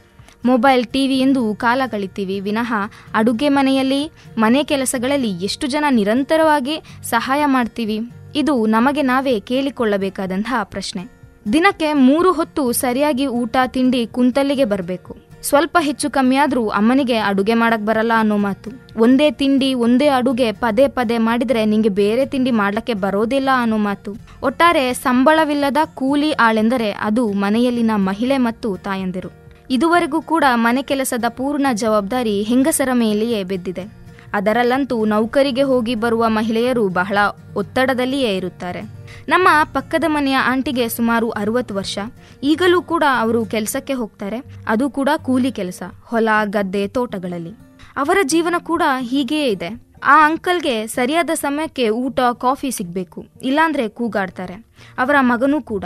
ಮೊಬೈಲ್, 0.45 0.85
ಟಿವಿ 0.85 1.19
ಎಂದು 1.19 1.55
ಕಾಲ 1.55 1.81
ಕಳಿತೀವಿ 1.91 2.39
ವಿನಃ 2.39 2.73
ಅಡುಗೆ 3.13 3.49
ಮನೆಯಲ್ಲಿ, 3.49 4.11
ಮನೆ 4.37 4.63
ಕೆಲಸಗಳಲ್ಲಿ 4.63 5.43
ಎಷ್ಟು 5.43 5.67
ಜನ 5.67 5.85
ನಿರಂತರವಾಗಿ 5.89 6.81
ಸಹಾಯ 7.03 7.45
ಮಾಡ್ತೀವಿ? 7.45 7.99
ಇದು 8.35 8.65
ನಮಗೆ 8.65 9.01
ನಾವೇ 9.01 9.39
ಕೇಳಿಕೊಳ್ಳಬೇಕಾದಂತಹ 9.39 10.63
ಪ್ರಶ್ನೆ. 10.63 11.12
ದಿನಕ್ಕೆ 11.51 11.93
ಮೂರು 11.93 12.31
ಹೊತ್ತು 12.31 12.71
ಸರಿಯಾಗಿ 12.71 13.27
ಊಟ, 13.27 13.55
ತಿಂಡಿ 13.67 14.05
ಕುಂತಲ್ಲಿಗೆ 14.05 14.65
ಬರಬೇಕು. 14.65 15.17
ಸ್ವಲ್ಪ 15.41 15.77
ಹೆಚ್ಚು 15.81 16.09
ಕಮ್ಮಿಯಾದರೂ 16.09 16.67
ಅಮ್ಮನಿಗೆ 16.67 17.17
ಅಡುಗೆ 17.17 17.53
ಮಾಡಕ್ಕೆ 17.53 17.85
ಬರಲ್ಲ 17.85 18.11
ಅನ್ನೋ 18.17 18.37
ಮಾತು. 18.37 18.69
ಒಂದೇ 18.99 19.31
ತಿಂಡಿ, 19.31 19.73
ಒಂದೇ 19.73 20.07
ಅಡುಗೆ 20.07 20.51
ಪದೇ 20.51 20.87
ಪದೇ 20.87 21.17
ಮಾಡಿದ್ರೆ 21.17 21.65
ನಿಂಗೆ 21.65 21.89
ಬೇರೆ 21.89 22.25
ತಿಂಡಿ 22.25 22.51
ಮಾಡಲಿಕ್ಕೆ 22.51 22.93
ಬರೋದಿಲ್ಲ 22.93 23.49
ಅನ್ನೋ 23.55 23.77
ಮಾತು. 23.77 24.15
ಒಟ್ಟಾರೆ 24.43 24.93
ಸಂಬಳವಿಲ್ಲದ 24.93 25.77
ಕೂಲಿ 25.93 26.31
ಆಳೆಂದರೆ 26.31 26.91
ಅದು 26.91 27.31
ಮನೆಯಲ್ಲಿನ 27.31 27.91
ಮಹಿಳೆ 27.95 28.37
ಮತ್ತು 28.37 28.77
ತಾಯಂದಿರು. 28.77 29.31
ಇದುವರೆಗೂ 29.69 30.21
ಕೂಡ 30.21 30.43
ಮನೆ 30.53 30.81
ಕೆಲಸದ 30.81 31.25
ಪೂರ್ಣ 31.29 31.67
ಜವಾಬ್ದಾರಿ 31.73 32.41
ಹೆಂಗಸರ 32.41 32.89
ಮೇಲೆಯೇ 32.93 33.43
ಬಿದ್ದಿದೆ. 33.43 34.03
ಅದರಲ್ಲಂತೂ 34.33 35.05
ನೌಕರಿಗೆ 35.05 35.61
ಹೋಗಿ 35.61 35.95
ಬರುವ 35.95 36.25
ಮಹಿಳೆಯರು 36.27 36.87
ಬಹಳ 36.87 37.17
ಒತ್ತಡದಲ್ಲಿಯೇ 37.55 38.35
ಇರುತ್ತಾರೆ. 38.35 39.02
ನಮ್ಮ 39.27 39.47
ಪಕ್ಕದ 39.63 40.03
ಮನೆಯ 40.07 40.35
ಆಂಟಿಗೆ 40.35 40.89
ಸುಮಾರು 40.89 41.29
ಅರವತ್ತು 41.29 41.75
ವರ್ಷ. 41.75 41.99
ಈಗಲೂ 42.43 42.81
ಕೂಡ 42.81 43.03
ಅವರು 43.19 43.45
ಕೆಲಸಕ್ಕೆ 43.45 43.93
ಹೋಗ್ತಾರೆ. 43.93 44.43
ಅದು 44.67 44.89
ಕೂಡ 44.89 45.09
ಕೂಲಿ 45.17 45.51
ಕೆಲಸ, 45.51 45.83
ಹೊಲ, 46.03 46.29
ಗದ್ದೆ, 46.43 46.87
ತೋಟಗಳಲ್ಲಿ. 46.87 47.53
ಅವರ 47.97 48.17
ಜೀವನ 48.23 48.55
ಕೂಡ 48.59 48.83
ಹೀಗೆಯೇ 48.99 49.49
ಇದೆ. 49.49 49.69
ಆ 50.03 50.25
ಅಂಕಲ್ಗೆ 50.25 50.87
ಸರಿಯಾದ 50.87 51.29
ಸಮಯಕ್ಕೆ 51.33 51.89
ಊಟ, 51.89 52.19
ಕಾಫಿ 52.19 52.71
ಸಿಗಬೇಕು, 52.71 53.25
ಇಲ್ಲಾಂದ್ರೆ 53.43 53.87
ಕೂಗಾಡ್ತಾರೆ. 53.89 54.53
ಅವರ 54.97 55.15
ಮಗನೂ 55.19 55.61
ಕೂಡ. 55.61 55.83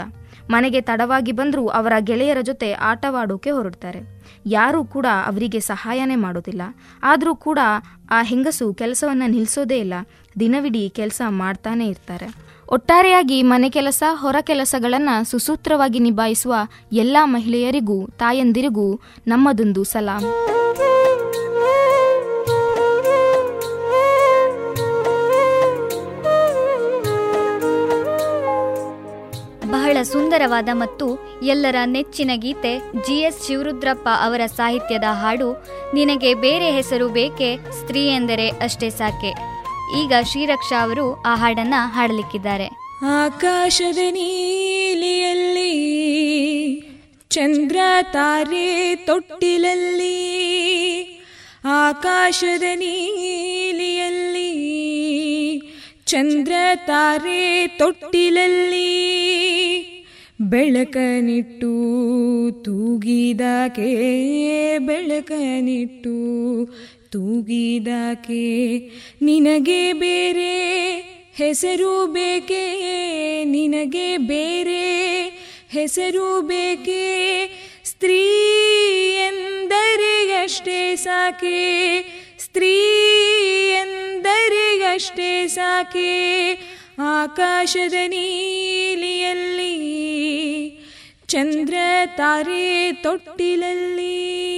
ಮನೆಗೆ 0.50 0.80
ತಡವಾಗಿ 0.80 1.32
ಬಂದರೂ 1.32 1.66
ಅವರ 1.68 1.92
ಗೆಳೆಯರ 1.98 2.40
ಜೊತೆ 2.42 2.72
ಆಟವಾಡೋಕೆ 2.72 3.50
ಹೊರಡ್ತಾರೆ. 3.50 4.00
ಯಾರೂ 4.46 4.84
ಕೂಡ 4.84 5.06
ಅವರಿಗೆ 5.26 5.60
ಸಹಾಯನೇ 5.60 6.16
ಮಾಡೋದಿಲ್ಲ. 6.16 6.62
ಆದರೂ 7.02 7.34
ಕೂಡ 7.34 7.58
ಆ 8.10 8.22
ಹೆಂಗಸು 8.22 8.74
ಕೆಲಸವನ್ನು 8.74 9.30
ನಿಲ್ಲಿಸೋದೇ 9.30 9.78
ಇಲ್ಲ. 9.78 9.94
ದಿನವಿಡೀ 10.40 10.88
ಕೆಲಸ 10.88 11.22
ಮಾಡ್ತಾನೇ 11.28 11.86
ಇರ್ತಾರೆ. 11.86 12.47
ಒಟ್ಟಾರೆಯಾಗಿ 12.68 13.42
ಮನೆ 13.42 13.70
ಕೆಲಸ, 13.70 14.02
ಹೊರ 14.12 14.36
ಕೆಲಸಗಳನ್ನು 14.40 15.30
ಸುಸೂತ್ರವಾಗಿ 15.30 15.98
ನಿಭಾಯಿಸುವ 15.98 16.54
ಎಲ್ಲ 16.92 17.16
ಮಹಿಳೆಯರಿಗೂ, 17.24 18.06
ತಾಯಂದಿರಿಗೂ 18.06 19.00
ನಮ್ಮದೊಂದು 19.26 19.84
ಸಲಾಂ. 19.84 20.24
ಬಹಳ 29.70 29.96
ಸುಂದರವಾದ 30.02 30.68
ಮತ್ತು 30.72 31.06
ಎಲ್ಲರ 31.42 31.76
ನೆಚ್ಚಿನ 31.84 32.30
ಗೀತೆ 32.34 32.78
ಜಿ 32.78 33.14
ಎಸ್ 33.14 33.46
ಶಿವರುದ್ರಪ್ಪ 33.46 34.08
ಅವರ 34.22 34.40
ಸಾಹಿತ್ಯದ 34.46 35.04
ಹಾಡು, 35.10 35.64
ನಿನಗೆ 35.94 36.34
ಬೇರೆ 36.34 36.70
ಹೆಸರು 36.70 37.08
ಬೇಕೆ, 37.08 37.56
ಸ್ತ್ರೀ 37.56 38.06
ಎಂದರೆ 38.08 38.48
ಅಷ್ಟೇ 38.48 38.90
ಸಾಕೆ. 38.90 39.57
ಈಗ 39.96 40.12
ಶ್ರೀರಕ್ಷಾ 40.22 40.82
ಅವರು 40.82 41.22
ಆ 41.22 41.36
ಹಾಡನ್ನ 41.36 41.74
ಹಾಡಲಿಕ್ಕಿದ್ದಾರೆ. 41.78 42.66
ಆಕಾಶದ 43.06 43.98
ನೀಲಿಯಲ್ಲಿ, 44.10 45.72
ಚಂದ್ರ 47.30 47.76
ತಾರೆ 48.02 48.96
ತೊಟ್ಟಿಲಲ್ಲಿ, 48.96 50.18
ಆಕಾಶದ 51.64 52.62
ನೀಲಿಯಲ್ಲಿ, 52.74 54.50
ಚಂದ್ರ 56.06 56.52
ತಾರೆ 56.74 57.66
ತೊಟ್ಟಿಲಲ್ಲಿ, 57.66 59.08
ಬೆಳಕನಿಟ್ಟು 60.40 61.72
ತೂಗಿದಾಕೆ 62.62 63.88
ಬೆಳಕನಿಟ್ಟು 64.78 66.18
ತೂಗಿದಾಕೆ, 67.10 68.78
ನಿನಗೆ 69.22 69.92
ಬೇರೆ 69.92 70.98
ಹೆಸರು 71.34 72.06
ಬೇಕೆ? 72.06 72.64
ನಿನಗೆ 73.44 74.16
ಬೇರೆ 74.16 75.24
ಹೆಸರು 75.70 76.40
ಬೇಕೆ? 76.40 77.04
ಸ್ತ್ರೀ 77.84 78.22
ಎಂದರೆ 79.12 80.32
ಅಷ್ಟೇ 80.42 80.96
ಸಾಕೆ? 80.96 82.02
ಸ್ತ್ರೀ 82.38 82.76
ಎಂದರೆ 83.70 84.84
ಅಷ್ಟೇ 84.84 85.46
ಸಾಕೆ? 85.46 86.52
ಆಕಾಶದ 86.98 87.94
ನೀಲಿಯಲ್ಲಿ, 88.06 89.74
ಚಂದ್ರ 91.28 91.74
ತಾರೆ 92.16 92.92
ತೊಟ್ಟಿಲಲ್ಲಿ 92.92 94.57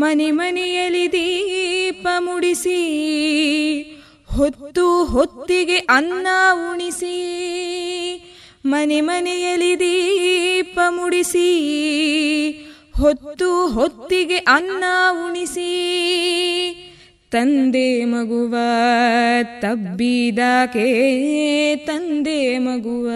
ಮನೆ 0.00 0.30
ಮನೆಯಲ್ಲಿ 0.30 1.12
ದೀಪ 1.12 2.08
ಮುಡಿಸಿ, 2.18 2.80
ಹೊತ್ತು 4.36 5.04
ಹೊತ್ತಿಗೆ 5.04 5.76
ಅನ್ನ 5.76 6.26
ಉಣಿಸಿ, 6.72 7.16
ಮನೆ 8.66 9.00
ಮನೆಯಲ್ಲಿ 9.00 9.72
ದೀಪ 9.80 10.78
ಮುಡಿಸಿ, 10.88 11.50
ಹೊತ್ತು 12.98 13.66
ಹೊತ್ತಿಗೆ 13.66 14.36
ಅನ್ನ 14.36 14.84
ಉಣಿಸಿ, 15.26 15.70
ತಂದೆ 17.30 18.04
ಮಗುವ 18.04 18.54
ತಬ್ಬಿದಾಕೆ, 19.60 20.88
ತಂದೆ 21.76 22.58
ಮಗುವ 22.58 23.10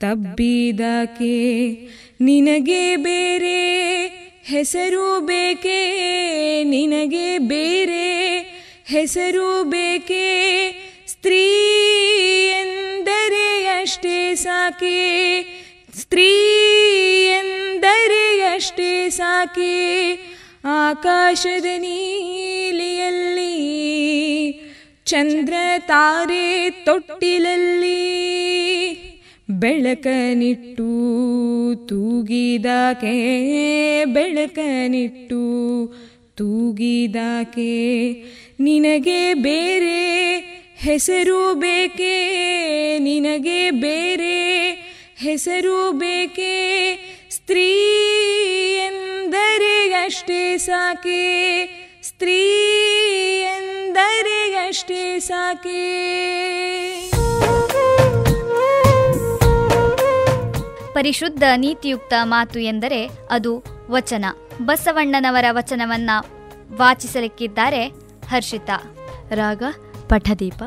ತಬ್ಬಿದಾಕೆ, 0.00 1.34
ನಿನಗೆ 2.20 2.96
ಬೇರೆ 2.96 3.58
ಹೆಸರು 4.48 5.20
ಬೇಕೆ 5.20 5.92
ನಿನಗೆ 6.64 7.38
ಬೇರೆ? 7.38 8.38
ಹೆಸರು 8.86 9.64
ಬೇಕೆ 9.64 10.72
ಸ್ತ್ರೀ 11.08 11.46
ಎಂದರೆ 12.48 13.66
ಅಷ್ಟೇ 13.66 14.34
ಸಾಕೆ? 14.34 15.42
ಸ್ತ್ರೀ 16.00 16.30
ಎಂದರೆ 17.26 18.40
ಅಷ್ಟೇ 18.42 19.10
ಸಾಕೆ? 19.10 20.12
ಆಕಾಶದ 20.64 21.66
ನೀಲಿಯಲ್ಲಿ, 21.76 23.52
ಚಂದ್ರ 25.06 25.54
ತಾರೆ 25.78 26.70
ತೊಟ್ಟಿಲಲ್ಲಿ 26.70 28.16
ಬೆಳಕನಿಟ್ಟು 29.50 30.88
ತೂಗಿದಾಕೆ 31.86 33.14
ಬೆಳಕನಿಟ್ಟು 34.04 35.44
ತೂಗಿದಾಕೆ 36.36 37.74
ನಿನಗೆ 38.60 39.34
ಬೇರೆ 39.34 39.96
ಹೆಸರು 40.78 41.54
ಬೇಕೆ, 41.54 42.98
ನಿನಗೆ 42.98 43.70
ಬೇರೆ 43.70 44.70
ಹೆಸರು 45.18 45.92
ಬೇಕೆ, 45.92 46.54
ಸ್ತ್ರೀ 47.30 47.68
ಎಂದರೆ 48.76 49.94
ಅಷ್ಟೇ 49.94 50.56
ಸಾಕೆ, 50.56 51.22
ಸ್ತ್ರೀ 52.02 52.40
ಎಂದರೆ 53.42 54.54
ಅಷ್ಟೇ 54.54 55.18
ಸಾಕೆ. 55.18 55.82
ಪರಿಶುದ್ಧ 60.96 61.42
ನೀತಿಯುಕ್ತ 61.56 62.12
ಮಾತು 62.22 62.58
ಎಂದರೆ 62.58 63.10
ಅದು 63.30 63.64
ವಚನ. 63.90 64.24
ಬಸವಣ್ಣನವರ 64.64 65.44
ವಚನವನ್ನ 65.50 66.10
ವಾಚಿಸಲಿಕ್ಕಿದ್ದಾರೆ 66.76 67.86
ಹರ್ಷಿತಾ. 68.28 68.96
ರಾಗ 69.30 69.62
ಪಠದೀಪ. 70.08 70.62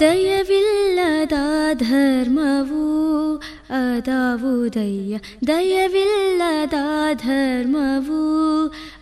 ದಯವಿಲ್ಲದ 0.00 1.32
ಧರ್ಮವು 1.74 3.36
ಅದಾವುದಯ್ಯ. 3.70 5.18
ದಯವಿಲ್ಲದ 5.46 6.74
ಧರ್ಮವು 7.14 8.48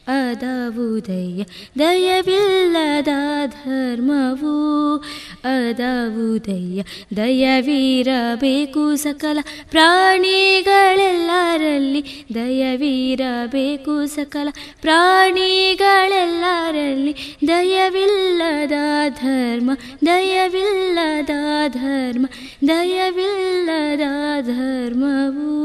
ಅದಾವುದಯ್ಯ. 0.07 1.43
ದಯವಿಲ್ಲದ 1.79 3.07
ಧರ್ಮವು 3.47 4.97
ಅದಾವುದಯ್ಯ. 5.43 6.83
ದಯವಿರಬೇಕು 7.17 8.95
ಸಕಲ 8.95 9.37
ಪ್ರಾಣಿಗಳೆಲ್ಲರಲ್ಲಿ. 9.69 12.25
ದಯವಿರಬೇಕು 12.33 14.05
ಸಕಲ 14.05 14.47
ಪ್ರಾಣಿಗಳೆಲ್ಲರಲ್ಲಿ. 14.81 17.15
ದಯವಿಲ್ಲದ 17.47 18.71
ಧರ್ಮ 19.09 19.71
ದಯವಿಲ್ಲದ 20.05 21.29
ಧರ್ಮ, 21.67 22.25
ದಯವಿಲ್ಲದ 22.67 24.01
ಧರ್ಮವು 24.41 25.57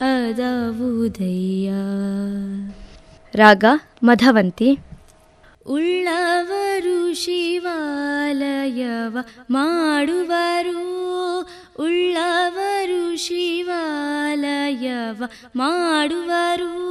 ಅದಾವುದಯ್ಯ. 0.00 1.70
ರಾಗ 3.38 3.64
ಮಧವಂತಿ. 4.02 4.78
ಉಳ್ಳವರು 5.66 7.14
ಶಿವಾಲಯವ 7.14 9.18
ಮಾಡುವರು. 9.50 11.48
ಉಳ್ಳವರು 11.80 13.16
ಶಿವಾಲಯವ 13.16 15.24
ಮಾಡುವರು. 15.56 16.88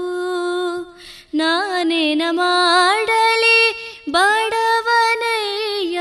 ನಾನೇನ 1.33 2.21
ಮಾಡಲಿ 2.31 3.75
ಬಡವನಯ್ಯ. 4.11 5.99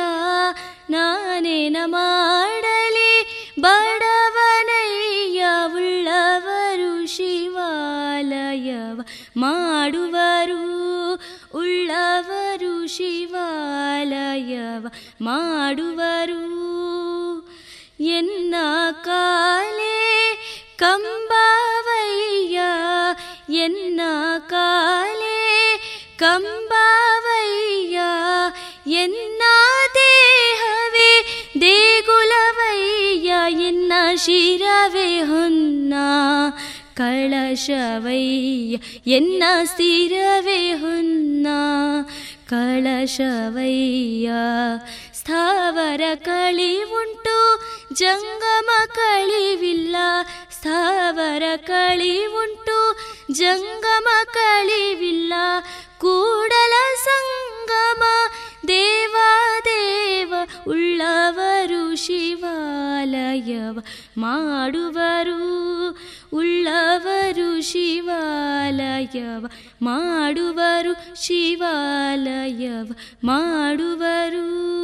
ನಾನೇನ 0.91 1.77
ಮಾಡಲಿ 1.85 3.27
ಬಡವನಯ್ಯ. 3.61 5.47
ಉಳ್ಳವರು 5.75 7.17
ಶಿವಾಲಯವ 7.17 9.01
ಮಾಡುವರು. 9.37 10.36
ಶಿವಾಲಯವ 12.87 14.87
ಮಾಡುವರು. 15.21 16.57
ಎನ್ನ 18.01 18.55
ಕಾಲೇ 19.05 19.97
ಕಂಬವಯ್ಯ, 20.79 22.61
ಎನ್ನ 23.55 24.01
ಕಾಲೇ 24.49 25.81
ಕಂಬವಯ್ಯ, 26.19 28.01
ಎನ್ನ 28.87 29.43
ದೇಹವೇ 29.95 31.25
ದೇಗುಲವಯ್ಯ, 31.61 33.35
ಎನ್ನ 33.49 33.93
ಶಿರವೇ 34.17 35.21
ಹೊನ್ನ 35.21 35.95
ಕಳಶವಯ್ಯ, 36.95 38.77
ಎನ್ನ 39.07 39.43
ಸ್ಥಿರವೇ 39.65 40.73
ಹೊನ್ನ 40.73 41.47
ಕಳಶವಯ್ಯ. 42.51 44.31
ಸ್ಥಾವರ 45.15 46.01
ಕಳಿವುಂಟು 46.15 47.61
ಜಂಗಮ 47.93 48.71
ಕಳಿವಿಲ್ಲ. 48.95 49.97
ಸ್ಥಾವರ 50.53 51.43
ಕಳಿವುಂಟು 51.57 52.99
ಜಂಗಮ 53.33 54.09
ಕಳಿವಿಲ್ಲ. 54.35 55.33
ಕೂಡಲ 55.99 56.73
ಸಂಗಮ 57.67 58.03
ದೇವಾ 58.69 59.61
ದೇವ 59.61 60.35
ಉಳ್ಳವರು 60.69 61.97
ಶಿವಾಲಯವ 61.97 63.79
ಮಾಡುವರು. 64.19 65.91
ಉಳ್ಳವರು 66.33 67.63
ಶಿವಾಲಯವ 67.63 69.47
ಮಾಡುವರು 69.83 71.25
ಶಿವಾಲಯವ 71.25 72.93
ಮಾಡುವರು. 73.25 74.77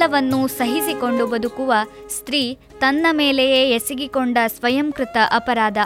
ಎಲ್ಲವನ್ನೂ 0.00 0.46
ಸಹಿಸಿಕೊಂಡು 0.46 1.26
ಬದುಕುವ 1.26 1.72
ಸ್ತ್ರೀ 2.08 2.54
ತನ್ನ 2.54 3.06
ಮೇಲೆಯೇ 3.10 3.70
ಎಸಗಿಕೊಂಡ 3.70 4.38
ಸ್ವಯಂಕೃತ 4.46 5.16
ಅಪರಾಧ. 5.34 5.78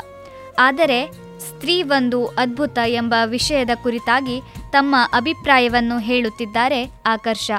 ಆದರೆ 0.58 1.10
ಸ್ತ್ರೀ 1.40 1.82
ಒಂದು 1.82 2.26
ಅದ್ಭುತ 2.26 2.78
ಎಂಬ 2.86 3.14
ವಿಷಯದ 3.26 3.70
ಕುರಿತಾಗಿ 3.82 4.40
ತಮ್ಮ 4.72 4.96
ಅಭಿಪ್ರಾಯವನ್ನು 5.14 5.98
ಹೇಳುತ್ತಿದ್ದಾರೆ 5.98 6.84
ಆಕರ್ಷ. 7.06 7.50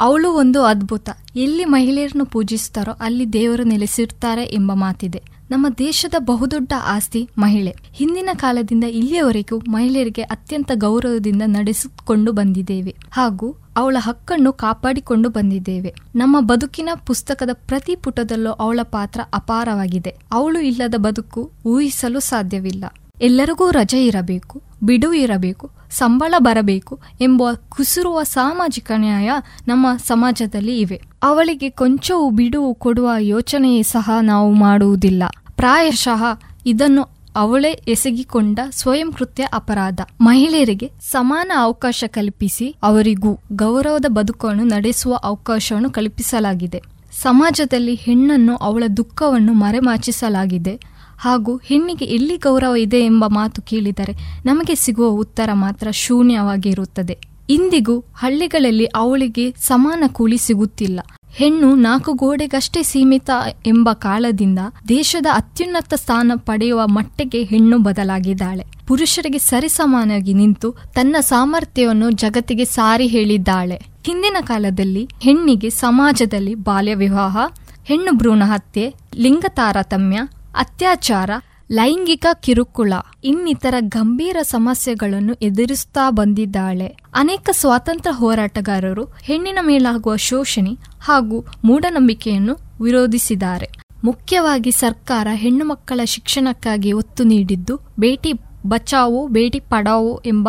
ಅವಳು 0.00 0.32
ಒಂದು 0.32 0.62
ಅದ್ಭುತ. 0.64 1.08
ಎಲ್ಲಿ 1.36 1.64
ಮಹಿಳೆಯರನ್ನು 1.64 2.26
ಪೂಜಿಸ್ತಾರೋ 2.26 2.92
ಅಲ್ಲಿ 2.92 3.32
ದೇವರು 3.32 3.62
ನೆಲೆಸಿರ್ತಾರೆ 3.62 4.44
ಎಂಬ 4.44 4.72
ಮಾತಿದೆ. 4.74 5.39
ನಮ್ಮ 5.50 5.66
ದೇಶದ 5.78 6.14
ಬಹುದೊಡ್ಡ 6.18 6.72
ಆಸ್ತಿ 6.84 7.28
ಮಹಿಳೆ. 7.38 7.74
ಹಿಂದಿನ 7.92 8.28
ಕಾಲದಿಂದ 8.34 8.84
ಇಲ್ಲಿಯವರೆಗೂ 8.84 9.58
ಮಹಿಳೆಯರಿಗೆ 9.68 10.22
ಅತ್ಯಂತ 10.22 10.70
ಗೌರವದಿಂದ 10.74 11.42
ನಡೆಸಿಕೊಂಡು 11.46 12.32
ಬಂದಿದ್ದೇವೆ 12.32 12.96
ಹಾಗೂ 13.10 13.56
ಅವಳ 13.76 13.96
ಹಕ್ಕನ್ನು 14.00 14.52
ಕಾಪಾಡಿಕೊಂಡು 14.52 15.28
ಬಂದಿದ್ದೇವೆ. 15.28 15.94
ನಮ್ಮ 16.14 16.40
ಬದುಕಿನ 16.40 16.88
ಪುಸ್ತಕದ 17.06 17.50
ಪ್ರತಿ 17.52 17.96
ಪುಟದಲ್ಲೂ 17.96 18.50
ಅವಳ 18.50 18.80
ಪಾತ್ರ 18.82 19.20
ಅಪಾರವಾಗಿದೆ. 19.34 20.14
ಅವಳು 20.32 20.60
ಇಲ್ಲದ 20.60 20.94
ಬದುಕು 20.96 21.50
ಊಹಿಸಲು 21.66 22.20
ಸಾಧ್ಯವಿಲ್ಲ. 22.20 22.84
ಎಲ್ಲರಿಗೂ 23.20 23.70
ರಜೆ 23.70 24.06
ಇರಬೇಕು. 24.06 24.62
ಬಿಡುವು 24.82 25.14
ಇರಬೇಕು, 25.14 25.70
ಸಂಬಳ 25.90 26.34
ಬರಬೇಕು 26.38 26.98
ಎಂಬ 27.20 27.42
ಕುಸಿರುವ 27.68 28.22
ಸಾಮಾಜಿಕ 28.22 28.92
ನ್ಯಾಯ 28.96 29.30
ನಮ್ಮ 29.68 29.86
ಸಮಾಜದಲ್ಲಿ 30.06 30.80
ಇವೆ. 30.80 31.02
ಅವಳಿಗೆ 31.22 31.70
ಕೊಂಚವೂ 31.70 32.30
ಬಿಡುವು 32.30 32.74
ಕೊಡುವ 32.74 33.10
ಯೋಚನೆಯೇ 33.18 33.82
ಸಹ 33.82 34.10
ನಾವು 34.22 34.52
ಮಾಡುವುದಿಲ್ಲ. 34.52 35.22
ಪ್ರಾಯಶಃ 35.56 36.22
ಇದನ್ನು 36.66 37.08
ಅವಳೇ 37.36 37.72
ಎಸಗಿಕೊಂಡ 37.88 38.58
ಸ್ವಯಂ 38.70 39.12
ಕೃತ್ಯ 39.12 39.48
ಅಪರಾಧ. 39.52 40.00
ಮಹಿಳೆಯರಿಗೆ 40.20 40.90
ಸಮಾನ 41.02 41.52
ಅವಕಾಶ 41.56 42.04
ಕಲ್ಪಿಸಿ 42.06 42.76
ಅವರಿಗೂ 42.82 43.38
ಗೌರವದ 43.52 44.04
ಬದುಕನ್ನು 44.08 44.64
ನಡೆಸುವ 44.64 45.14
ಅವಕಾಶವನ್ನು 45.14 45.90
ಕಲ್ಪಿಸಲಾಗಿದೆ. 45.90 46.82
ಸಮಾಜದಲ್ಲಿ 47.22 47.94
ಹೆಣ್ಣನ್ನು 47.94 48.56
ಅವಳ 48.56 48.82
ದುಃಖವನ್ನು 48.96 49.52
ಮರೆಮಾಚಿಸಲಾಗಿದೆ. 49.52 50.74
ಹಾಗೂ 51.20 51.60
ಹೆಣ್ಣಿಗೆ 51.64 52.04
ಎಲ್ಲಿ 52.04 52.36
ಗೌರವ 52.36 52.76
ಇದೆ 52.76 53.00
ಎಂಬ 53.00 53.24
ಮಾತು 53.26 53.62
ಕೇಳಿದರೆ 53.62 54.40
ನಮಗೆ 54.44 54.74
ಸಿಗುವ 54.74 55.06
ಉತ್ತರ 55.06 55.50
ಮಾತ್ರ 55.52 55.90
ಶೂನ್ಯವಾಗಿರುತ್ತದೆ 55.90 57.18
ಇಂದಿಗೂ 57.50 58.04
ಹಳ್ಳಿಗಳಲ್ಲಿ 58.16 58.84
ಅವಳಿಗೆ 58.84 59.54
ಸಮಾನ 59.60 60.04
ಕೂಲಿ 60.06 60.38
ಸಿಗುತ್ತಿಲ್ಲ. 60.38 61.00
ಹೆಣ್ಣು 61.32 61.74
ನಾಲ್ಕು 61.74 62.12
ಗೋಡೆಗಷ್ಟೇ 62.12 62.82
ಸೀಮಿತ 62.82 63.30
ಎಂಬ 63.66 63.92
ಕಾಲದಿಂದ 63.92 64.58
ದೇಶದ 64.88 65.26
ಅತ್ಯುನ್ನತ 65.34 65.94
ಸ್ಥಾನ 65.94 66.32
ಪಡೆಯುವ 66.36 66.86
ಮಟ್ಟಿಗೆ 66.86 67.42
ಹೆಣ್ಣು 67.42 67.78
ಬದಲಾಗಿದ್ದಾಳೆ. 67.78 68.64
ಪುರುಷರಿಗೆ 68.86 69.38
ಸರಿಸಮಾನಾಗಿ 69.38 70.34
ನಿಂತು 70.34 70.72
ತನ್ನ 70.94 71.16
ಸಾಮರ್ಥ್ಯವನ್ನು 71.20 72.10
ಜಗತ್ತಿಗೆ 72.10 72.64
ಸಾರಿ 72.64 73.06
ಹೇಳಿದ್ದಾಳೆ. 73.06 73.80
ಹಿಂದಿನ 74.06 74.36
ಕಾಲದಲ್ಲಿ 74.40 75.08
ಹೆಣ್ಣಿಗೆ 75.20 75.70
ಸಮಾಜದಲ್ಲಿ 75.70 76.54
ಬಾಲ್ಯ 76.54 76.94
ವಿವಾಹ 76.94 77.38
ಹೆಣ್ಣು 77.84 78.12
ಭ್ರೂಣ 78.12 78.42
ಹತ್ಯೆ 78.44 78.94
ಲಿಂಗ 79.16 79.44
ತಾರತಮ್ಯ 79.48 80.20
ಅತ್ಯಾಚಾರ, 80.54 81.30
ಲೈಂಗಿಕ 81.72 82.26
ಕಿರುಕುಳ 82.40 82.92
ಇನ್ನಿತರ 83.24 83.74
ಗಂಭೀರ 83.78 84.36
ಸಮಸ್ಯೆಗಳನ್ನು 84.42 85.34
ಎದುರಿಸುತ್ತಾ 85.34 86.10
ಬಂದಿದ್ದಾಳೆ. 86.10 86.96
ಅನೇಕ 87.14 87.48
ಸ್ವಾತಂತ್ರ್ಯ 87.52 88.16
ಹೋರಾಟಗಾರರು 88.16 89.04
ಹೆಣ್ಣಿನ 89.04 89.58
ಮೇಲಾಗುವ 89.62 90.16
ಶೋಷಣೆ 90.16 90.70
ಹಾಗೂ 91.00 91.44
ಮೂಢನಂಬಿಕೆಯನ್ನು 91.64 92.82
ವಿರೋಧಿಸಿದ್ದಾರೆ. 92.82 93.68
ಮುಖ್ಯವಾಗಿ 94.04 94.70
ಸರ್ಕಾರ 94.70 95.28
ಹೆಣ್ಣು 95.32 95.64
ಮಕ್ಕಳ 95.64 96.00
ಶಿಕ್ಷಣಕ್ಕಾಗಿ 96.04 96.92
ಒತ್ತು 96.92 97.24
ನೀಡಿದ್ದು, 97.24 97.80
ಬೇಟಿ 97.98 98.32
ಬಚಾವೋ, 98.66 99.26
ಬೇಟಿ 99.26 99.60
ಪಡಾವೋ 99.60 100.22
ಎಂಬ 100.26 100.48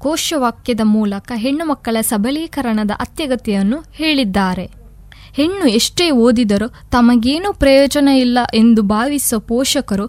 ಘೋಷವಾಕ್ಯದ 0.00 0.80
ಮೂಲಕ 0.84 1.32
ಹೆಣ್ಣು 1.34 1.64
ಮಕ್ಕಳ 1.64 1.96
ಸಬಲೀಕರಣದ 2.00 2.90
ಅತ್ಯಗತ್ಯವನ್ನು 2.90 3.84
ಹೇಳಿದ್ದಾರೆ. 3.92 4.81
ಹೆಣ್ಣು 5.32 5.66
ಎಷ್ಟೇ 5.68 6.10
ಓದಿದರೂ 6.10 6.68
ತಮಗೇನೂ 6.90 7.52
ಪ್ರಯೋಜನ 7.52 8.08
ಇಲ್ಲ 8.08 8.38
ಎಂದು 8.54 8.82
ಭಾವಿಸುವ 8.82 9.38
ಪೋಷಕರು 9.38 10.06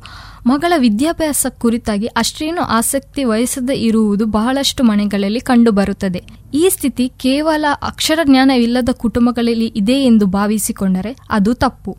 ಮಗಳ 0.47 0.73
ವಿದ್ಯಾಭ್ಯಾಸ 0.77 1.45
ಕುರಿತಾಗಿ 1.57 2.05
ಅಷ್ಟೇನು 2.05 2.61
ಆಸಕ್ತಿ 2.61 3.23
ವಹಿಸದೇ 3.23 3.73
ಇರುವುದು 3.73 4.25
ಬಹಳಷ್ಟು 4.25 4.83
ಮನೆಗಳಲ್ಲಿ 4.83 5.39
ಕಂಡುಬರುತ್ತದೆ. 5.39 6.21
ಈ 6.53 6.69
ಸ್ಥಿತಿ 6.69 7.11
ಕೇವಲ 7.17 7.65
ಅಕ್ಷರ 7.81 8.19
ಜ್ಞಾನವಿಲ್ಲದ 8.23 8.89
ಕುಟುಂಬಗಳಲ್ಲಿ 8.93 9.67
ಇದೆ 9.75 9.93
ಎಂದು 9.93 10.25
ಭಾವಿಸಿಕೊಂಡರೆ 10.25 11.15
ಅದು 11.29 11.53
ತಪ್ಪು. 11.53 11.97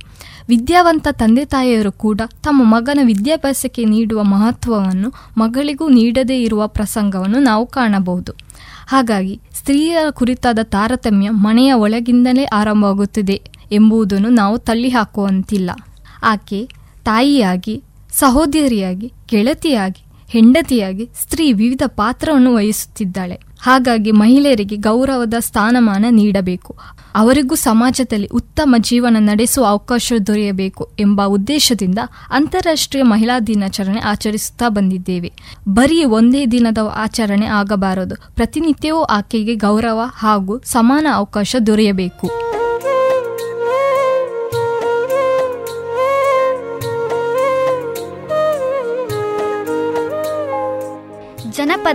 ವಿದ್ಯಾವಂತ 0.48 1.08
ತಂದೆ 1.10 1.44
ತಾಯಿಯರು 1.44 1.92
ಕೂಡ 1.92 2.20
ತಮ್ಮ 2.42 2.62
ಮಗನ 2.64 2.98
ವಿದ್ಯಾಭ್ಯಾಸಕ್ಕೆ 3.02 3.84
ನೀಡುವ 3.84 4.22
ಮಹತ್ವವನ್ನು 4.22 5.12
ಮಗಳಿಗೂ 5.38 5.88
ನೀಡದೇ 5.88 6.42
ಇರುವ 6.42 6.66
ಪ್ರಸಂಗವನ್ನು 6.66 7.38
ನಾವು 7.38 7.66
ಕಾಣಬಹುದು. 7.66 8.32
ಹಾಗಾಗಿ 8.86 9.40
ಸ್ತ್ರೀಯರ 9.52 10.10
ಕುರಿತಾದ 10.10 10.58
ತಾರತಮ್ಯ 10.62 11.30
ಮನೆಯ 11.30 11.72
ಒಳಗಿಂದಲೇ 11.72 12.44
ಆರಂಭವಾಗುತ್ತಿದೆ 12.44 13.42
ಎಂಬುದನ್ನು 13.72 14.28
ನಾವು 14.28 14.58
ತಳ್ಳಿ 14.58 14.88
ಹಾಕುವಂತಿಲ್ಲ. 14.88 15.70
ಆಕೆ 16.22 16.68
ತಾಯಿಯಾಗಿ, 17.04 17.82
ಸಹೋದರಿಯಾಗಿ, 18.12 19.12
ಗೆಳತಿಯಾಗಿ, 19.26 20.04
ಹೆಂಡತಿಯಾಗಿ, 20.28 21.08
ಸ್ತ್ರೀ 21.22 21.52
ವಿವಿಧ 21.52 21.82
ಪಾತ್ರವನ್ನು 21.86 22.54
ವಹಿಸುತ್ತಿದ್ದಾಳೆ. 22.54 23.40
ಹಾಗಾಗಿ 23.64 24.10
ಮಹಿಳೆಯರಿಗೆ 24.10 24.76
ಗೌರವದ 24.76 25.34
ಸ್ಥಾನಮಾನ 25.38 26.04
ನೀಡಬೇಕು. 26.10 26.76
ಅವರಿಗೂ 27.14 27.54
ಸಮಾಜದಲ್ಲಿ 27.54 28.26
ಉತ್ತಮ 28.26 28.74
ಜೀವನ 28.78 29.16
ನಡೆಸುವ 29.18 29.64
ಅವಕಾಶ 29.64 30.12
ದೊರೆಯಬೇಕು 30.26 30.90
ಎಂಬ 30.98 31.22
ಉದ್ದೇಶದಿಂದ 31.24 31.98
ಅಂತಾರಾಷ್ಟ್ರೀಯ 32.30 33.02
ಮಹಿಳಾ 33.02 33.40
ದಿನಾಚರಣೆ 33.40 34.00
ಆಚರಿಸುತ್ತಾ 34.00 34.68
ಬಂದಿದ್ದೇವೆ. 34.68 35.32
ಬರೀ 35.68 36.04
ಒಂದೇ 36.04 36.46
ದಿನದ 36.46 36.78
ಆಚರಣೆ 36.94 37.46
ಆಗಬಾರದು. 37.46 38.34
ಪ್ರತಿನಿತ್ಯವೂ 38.34 39.02
ಆಕೆಗೆ 39.02 39.54
ಗೌರವ 39.54 40.00
ಹಾಗೂ 40.14 40.60
ಸಮಾನ 40.64 41.06
ಅವಕಾಶ 41.14 41.56
ದೊರೆಯಬೇಕು. 41.66 42.53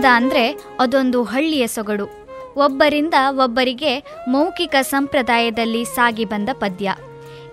ಜನಪದ 0.00 0.08
ಅಂದರೆ 0.14 0.42
ಅದೊಂದು 0.80 1.22
ಹಳ್ಳಿಯ 1.22 1.66
ಸೊಗಡು. 1.66 2.04
ಒಬ್ಬರಿಂದ 2.56 3.14
ಒಬ್ಬರಿಗೆ 3.30 3.92
ಮೌಖಿಕ 4.28 4.74
ಸಂಪ್ರದಾಯದಲ್ಲಿ 4.80 5.84
ಸಾಗಿ 5.84 6.24
ಬಂದ 6.24 6.48
ಪದ್ಯ. 6.52 6.94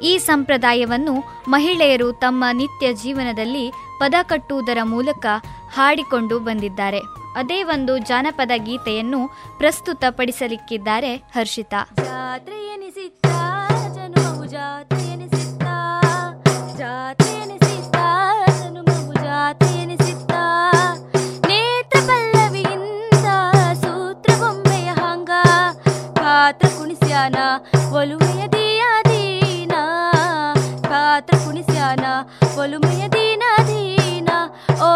ಈ 0.02 0.18
ಸಂಪ್ರದಾಯವನ್ನು 0.18 1.16
ಮಹಿಳೆಯರು 1.48 2.12
ತಮ್ಮ 2.14 2.44
ನಿತ್ಯ 2.54 2.94
ಜೀವನದಲ್ಲಿ 2.94 3.72
ಪದ 4.00 4.16
ಕಟ್ಟುವುದರ 4.24 4.78
ಮೂಲಕ 4.84 5.26
ಹಾಡಿಕೊಂಡು 5.74 6.40
ಬಂದಿದ್ದಾರೆ. 6.40 7.00
ಅದೇ 7.36 7.64
ಒಂದು 7.64 7.98
ಜಾನಪದ 7.98 8.52
ಗೀತೆಯನ್ನು 8.58 9.28
ಪ್ರಸ್ತುತಪಡಿಸಲಿಕ್ಕಿದ್ದಾರೆ 9.58 11.16
ಹರ್ಷಿತಾ. 11.16 11.82
ಪಾತ್ರ 26.38 26.68
ಕುಣಿಸ್ಯಾನ 26.78 27.38
ಒಲುಮೆಯ 27.92 28.42
ದಿಯ 28.48 28.82
ದೀನ 29.08 29.74
ಪಾತ್ರ 30.84 31.34
ಕುಣಿಸ್ಯಾನ 31.46 32.06
ಒಲುಮೆಯ 32.62 33.04
ದೀನ 33.08 33.44
ದೀನ 33.70 34.30
ಓ 34.82 34.92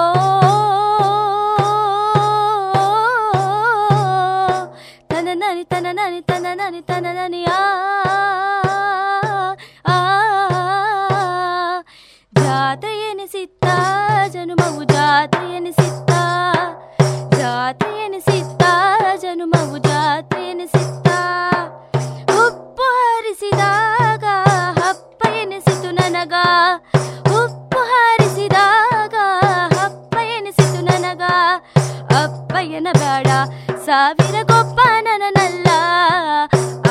ಅಪ್ಪಯ್ಯನ 32.72 32.92
ಬೇಡ. 33.04 33.30
ಸಾವಿರ 33.86 34.36
ಗೊಬ್ಬ 34.52 34.80
ನನನಲ್ಲ 35.06 35.70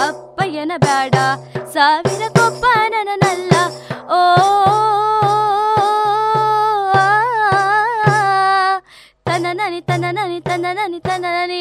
ಅಪ್ಪಯ್ಯನ 0.06 0.72
ಬೇಡ. 0.84 1.14
ಸಾವಿರ 1.74 2.22
ಗೊಬ್ಬ 2.36 2.64
ನನನಲ್ಲ 2.94 3.52
ಓ 4.16 4.20
ತನ 9.28 9.46
ನನಿ 9.60 9.80
ತನ 9.88 10.04
ನನಿ. 10.18 11.59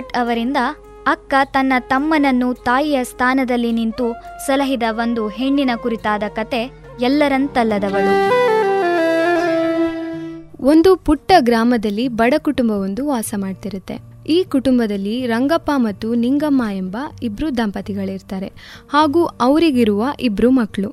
ಭಟ್ 0.00 0.12
ಅವರಿಂದ 0.16 0.56
ಅಕ್ಕ 1.06 1.34
ತನ್ನ 1.44 1.72
ತಮ್ಮನನ್ನು 1.78 2.54
ತಾಯಿಯ 2.54 3.04
ಸ್ಥಾನದಲ್ಲಿ 3.04 3.72
ನಿಂತು 3.72 4.06
ಸಲಹಿದ 4.46 4.82
ಒಂದು 4.92 5.28
ಹೆಣ್ಣಿನ 5.28 5.70
ಕುರಿತಾದ 5.76 6.22
ಕತೆ 6.28 6.60
ಎಲ್ಲರಂತಲ್ಲದವಳು. 7.00 8.14
ಒಂದು 10.66 10.96
ಪುಟ್ಟ 10.96 11.32
ಗ್ರಾಮದಲ್ಲಿ 11.40 12.08
ಬಡ 12.08 12.34
ಕುಟುಂಬವೊಂದು 12.38 13.08
ವಾಸ 13.08 13.34
ಮಾಡ್ತಿರುತ್ತೆ. 13.36 13.96
ಈ 14.28 14.44
ಕುಟುಂಬದಲ್ಲಿ 14.44 15.26
ರಂಗಪ್ಪ 15.26 15.70
ಮತ್ತು 15.76 16.14
ನಿಂಗಮ್ಮ 16.14 16.62
ಎಂಬ 16.72 16.96
ಇಬ್ರು 17.22 17.56
ದಂಪತಿಗಳಿರ್ತಾರೆ. 17.56 18.52
ಹಾಗೂ 18.92 19.24
ಅವರಿಗಿರುವ 19.24 20.06
ಇಬ್ರು 20.20 20.50
ಮಕ್ಕಳು 20.50 20.90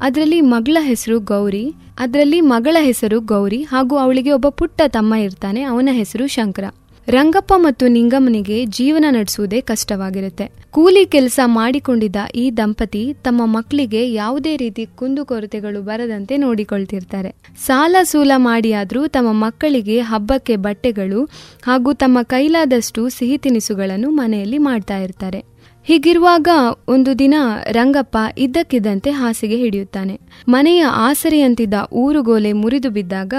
ಅದರಲ್ಲಿ 0.00 0.40
ಮಗಳ 0.40 0.76
ಹೆಸರು 0.80 1.20
ಗೌರಿ, 1.20 1.74
ಅದರಲ್ಲಿ 1.98 2.40
ಮಗಳ 2.40 2.76
ಹೆಸರು 2.80 3.20
ಗೌರಿ 3.20 3.62
ಹಾಗೂ 3.62 3.96
ಅವಳಿಗೆ 3.96 4.32
ಒಬ್ಬ 4.32 4.48
ಪುಟ್ಟ 4.48 4.82
ತಮ್ಮ 4.88 5.14
ಇರ್ತಾನೆ, 5.14 5.62
ಅವನ 5.62 5.88
ಹೆಸರು 5.92 6.26
ಶಂಕರ. 6.26 6.64
ರಂಗಪ್ಪ 7.08 7.52
ಮತ್ತು 7.56 7.88
ನಿಂಗಮ್ಮನಿಗೆ 7.88 8.66
ಜೀವನ 8.66 9.04
ನಡೆಸುವುದೇ 9.08 9.60
ಕಷ್ಟವಾಗಿರುತ್ತೆ. 9.60 10.52
ಕೂಲಿ 10.70 11.06
ಕೆಲಸ 11.06 11.40
ಮಾಡಿಕೊಂಡಿದ್ದ 11.44 12.16
ಈ 12.34 12.50
ದಂಪತಿ 12.50 13.16
ತಮ್ಮ 13.24 13.46
ಮಕ್ಕಳಿಗೆ 13.46 14.12
ಯಾವುದೇ 14.12 14.56
ರೀತಿ 14.56 14.88
ಕುಂದುಕೊರತೆಗಳು 14.96 15.82
ಬರದಂತೆ 15.82 16.36
ನೋಡಿಕೊಳ್ತಿರ್ತಾರೆ. 16.36 17.34
ಸಾಲ 17.66 17.96
ಸೂಲ 18.02 18.32
ಮಾಡಿಯಾದರೂ 18.36 19.06
ತಮ್ಮ 19.06 19.32
ಮಕ್ಕಳಿಗೆ 19.32 20.00
ಹಬ್ಬಕ್ಕೆ 20.00 20.56
ಬಟ್ಟೆಗಳು 20.56 21.24
ಹಾಗೂ 21.62 21.92
ತಮ್ಮ 21.92 22.18
ಕೈಲಾದಷ್ಟು 22.22 23.08
ಸಿಹಿ 23.08 23.38
ತಿನಿಸುಗಳನ್ನು 23.38 24.10
ಮನೆಯಲ್ಲಿ 24.10 24.58
ಮಾಡ್ತಾ 24.58 24.98
ಇರ್ತಾರೆ. 24.98 25.44
ಹೀಗಿರುವಾಗ 25.84 26.48
ಒಂದು 26.88 27.18
ದಿನ 27.18 27.34
ರಂಗಪ್ಪ 27.70 28.16
ಇದ್ದಕ್ಕಿದ್ದಂತೆ 28.38 29.10
ಹಾಸಿಗೆ 29.10 29.56
ಹಿಡಿಯುತ್ತಾನೆ. 29.56 30.20
ಮನೆಯ 30.48 30.84
ಆಸರೆಯಂತಿದ್ದ 30.88 31.74
ಊರುಗೋಲೆ 31.92 32.52
ಮುರಿದು 32.52 32.90
ಬಿದ್ದಾಗ 32.90 33.34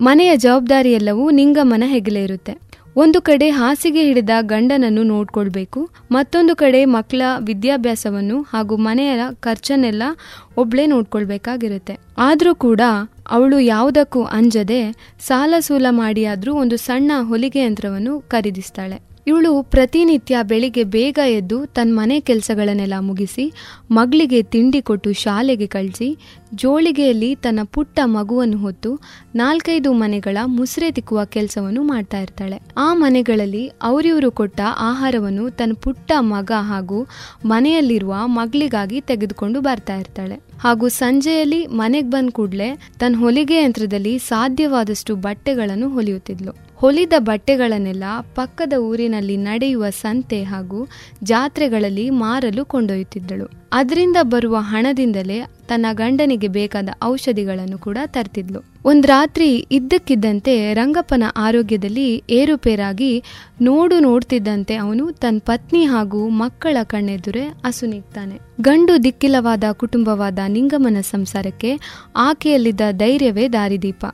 ಮನೆಯ 0.00 0.36
ಜವಾಬ್ದಾರಿಯೆಲ್ಲವೂ 0.36 1.30
ನಿಂಗಮ್ಮನ 1.30 1.82
ಹೆಗಲೇ 1.86 2.24
ಇರುತ್ತೆ 2.24 2.71
ಒಂದು 2.96 3.18
ಕಡೆ 3.20 3.46
ಹಾಸಿಗೆ 3.50 4.02
ಹಿಡಿದ 4.06 4.32
ಗಂಡನನ್ನು 4.52 5.02
ನೋಡ್ಕೊಳ್ಬೇಕು, 5.02 5.80
ಮತ್ತೊಂದು 6.16 6.52
ಕಡೆ 6.62 6.80
ಮಕ್ಕಳ 6.96 7.22
ವಿದ್ಯಾಭ್ಯಾಸವನ್ನು 7.48 8.38
ಹಾಗೂ 8.52 8.74
ಮನೆಯ 8.86 9.22
ಖರ್ಚನ್ನೆಲ್ಲ 9.46 10.02
ಒಬ್ಳೇ 10.62 10.84
ನೋಡ್ಕೊಳ್ಬೇಕಾಗಿರುತ್ತೆ. 10.94 11.94
ಆದರೂ 12.18 12.52
ಕೂಡ 12.66 12.80
ಅವಳು 13.36 13.58
ಯಾವುದಕ್ಕೂ 13.74 14.22
ಅಂಜದೆ 14.38 14.80
ಸಾಲ 15.28 15.54
ಸೂಲ 15.60 15.86
ಮಾಡಿಯಾದರೂ 16.02 16.54
ಒಂದು 16.54 16.76
ಸಣ್ಣ 16.86 17.12
ಹೊಲಿಗೆ 17.30 17.62
ಯಂತ್ರವನ್ನು 17.64 18.14
ಖರೀದಿಸ್ತಾಳೆ. 18.34 18.98
ಇವಳು 19.26 19.62
ಪ್ರತಿನಿತ್ಯ 19.62 20.38
ಬೆಳಿಗ್ಗೆ 20.42 20.84
ಬೇಗ 20.84 21.18
ಎದ್ದು 21.26 21.66
ತನ್ನ 21.66 21.94
ಮನೆ 21.94 22.20
ಕೆಲಸಗಳನ್ನೆಲ್ಲ 22.20 22.94
ಮುಗಿಸಿ, 23.00 23.52
ಮಗಳಿಗೆ 23.90 24.42
ತಿಂಡಿ 24.42 24.82
ಕೊಟ್ಟು 24.82 25.12
ಶಾಲೆಗೆ 25.12 25.66
ಕಳಿಸಿ, 25.66 26.18
ಜೋಳಿಗೆಯಲ್ಲಿ 26.54 27.34
ತನ್ನ 27.34 27.60
ಪುಟ್ಟ 27.64 28.00
ಮಗುವನ್ನು 28.04 28.58
ಹೊತ್ತು 28.58 29.00
ನಾಲ್ಕೈದು 29.34 29.92
ಮನೆಗಳ 29.92 30.38
ಮುಸ್ರೆ 30.44 30.90
ತಿಕ್ಕುವ 30.90 31.24
ಕೆಲಸವನ್ನು 31.24 31.82
ಮಾಡ್ತಾ 31.82 32.20
ಇರ್ತಾಳೆ. 32.20 32.58
ಆ 32.76 32.94
ಮನೆಗಳಲ್ಲಿ 32.94 33.70
ಅವರಿವರು 33.82 34.30
ಕೊಟ್ಟ 34.30 34.60
ಆಹಾರವನ್ನು 34.78 35.50
ತನ್ನ 35.50 35.72
ಪುಟ್ಟ 35.82 36.12
ಮಗ 36.18 36.52
ಹಾಗೂ 36.60 37.06
ಮನೆಯಲ್ಲಿರುವ 37.44 38.14
ಮಗಳಿಗಾಗಿ 38.24 39.00
ತೆಗೆದುಕೊಂಡು 39.00 39.60
ಬರ್ತಾ 39.60 39.96
ಇರ್ತಾಳೆ. 39.96 40.34
ಹಾಗೂ 40.60 40.88
ಸಂಜೆಯಲ್ಲಿ 40.88 41.66
ಮನೆಗೆ 41.66 42.10
ಬಂದ 42.10 42.30
ಕೂಡಲೇ 42.30 42.78
ತನ್ನ 43.00 43.16
ಹೊಲಿಗೆ 43.16 43.62
ಯಂತ್ರದಲ್ಲಿ 43.62 44.18
ಸಾಧ್ಯವಾದಷ್ಟು 44.18 45.16
ಬಟ್ಟೆಗಳನ್ನು 45.16 45.88
ಹೊಲಿಯುತ್ತಿದ್ಲು. 45.88 46.71
ಹೊಲಿದ 46.82 47.12
ಬಟ್ಟೆಗಳನ್ನೆಲ್ಲ 47.18 48.04
ಪಕ್ಕದ 48.34 48.72
ಊರಿನಲ್ಲಿ 48.72 49.36
ನಡೆಯುವ 49.36 49.90
ಸಂತೆ 49.90 50.42
ಹಾಗೂ 50.42 50.88
ಜಾತ್ರೆಗಳಲ್ಲಿ 51.22 52.10
ಮಾರಲು 52.10 52.64
ಕೊಂಡೊಯ್ಯುತ್ತಿದ್ದಳು. 52.64 53.46
ಅದರಿಂದ 53.72 54.16
ಬರುವ 54.22 54.56
ಹಣದಿಂದಲೇ 54.60 55.38
ತನ್ನ 55.68 55.86
ಗಂಡನಿಗೆ 55.92 56.48
ಬೇಕಾದ 56.48 56.88
ಔಷಧಿಗಳನ್ನು 57.04 57.78
ಕೂಡ 57.78 57.98
ತರ್ತಿದ್ಲು. 58.06 58.60
ಒಂದು 58.84 59.08
ರಾತ್ರಿ 59.08 59.66
ಇದ್ದಕ್ಕಿದ್ದಂತೆ 59.70 60.74
ರಂಗಪ್ಪನ 60.74 61.22
ಆರೋಗ್ಯದಲ್ಲಿ 61.36 62.22
ಏರುಪೇರಾಗಿ 62.30 63.12
ನೋಡು 63.60 63.98
ನೋಡ್ತಿದ್ದಂತೆ 63.98 64.74
ಅವನು 64.76 65.12
ತನ್ನ 65.12 65.38
ಪತ್ನಿ 65.46 65.84
ಹಾಗೂ 65.84 66.28
ಮಕ್ಕಳ 66.28 66.76
ಕಣ್ಣೆದುರೆ 66.82 67.44
ಅಸುನೀಗ್ತಾನೆ 67.64 68.38
ಗಂಡು 68.60 69.04
ದಿಕ್ಕಿಲವಾದ 69.04 69.64
ಕುಟುಂಬವಾದ 69.72 70.38
ನಿಂಗಮನ 70.48 71.00
ಸಂಸಾರಕ್ಕೆ 71.00 71.72
ಆಕೆಯಲ್ಲಿದ್ದ 72.16 72.80
ಧೈರ್ಯವೇ 72.92 73.48
ದಾರಿದೀಪ. 73.48 74.04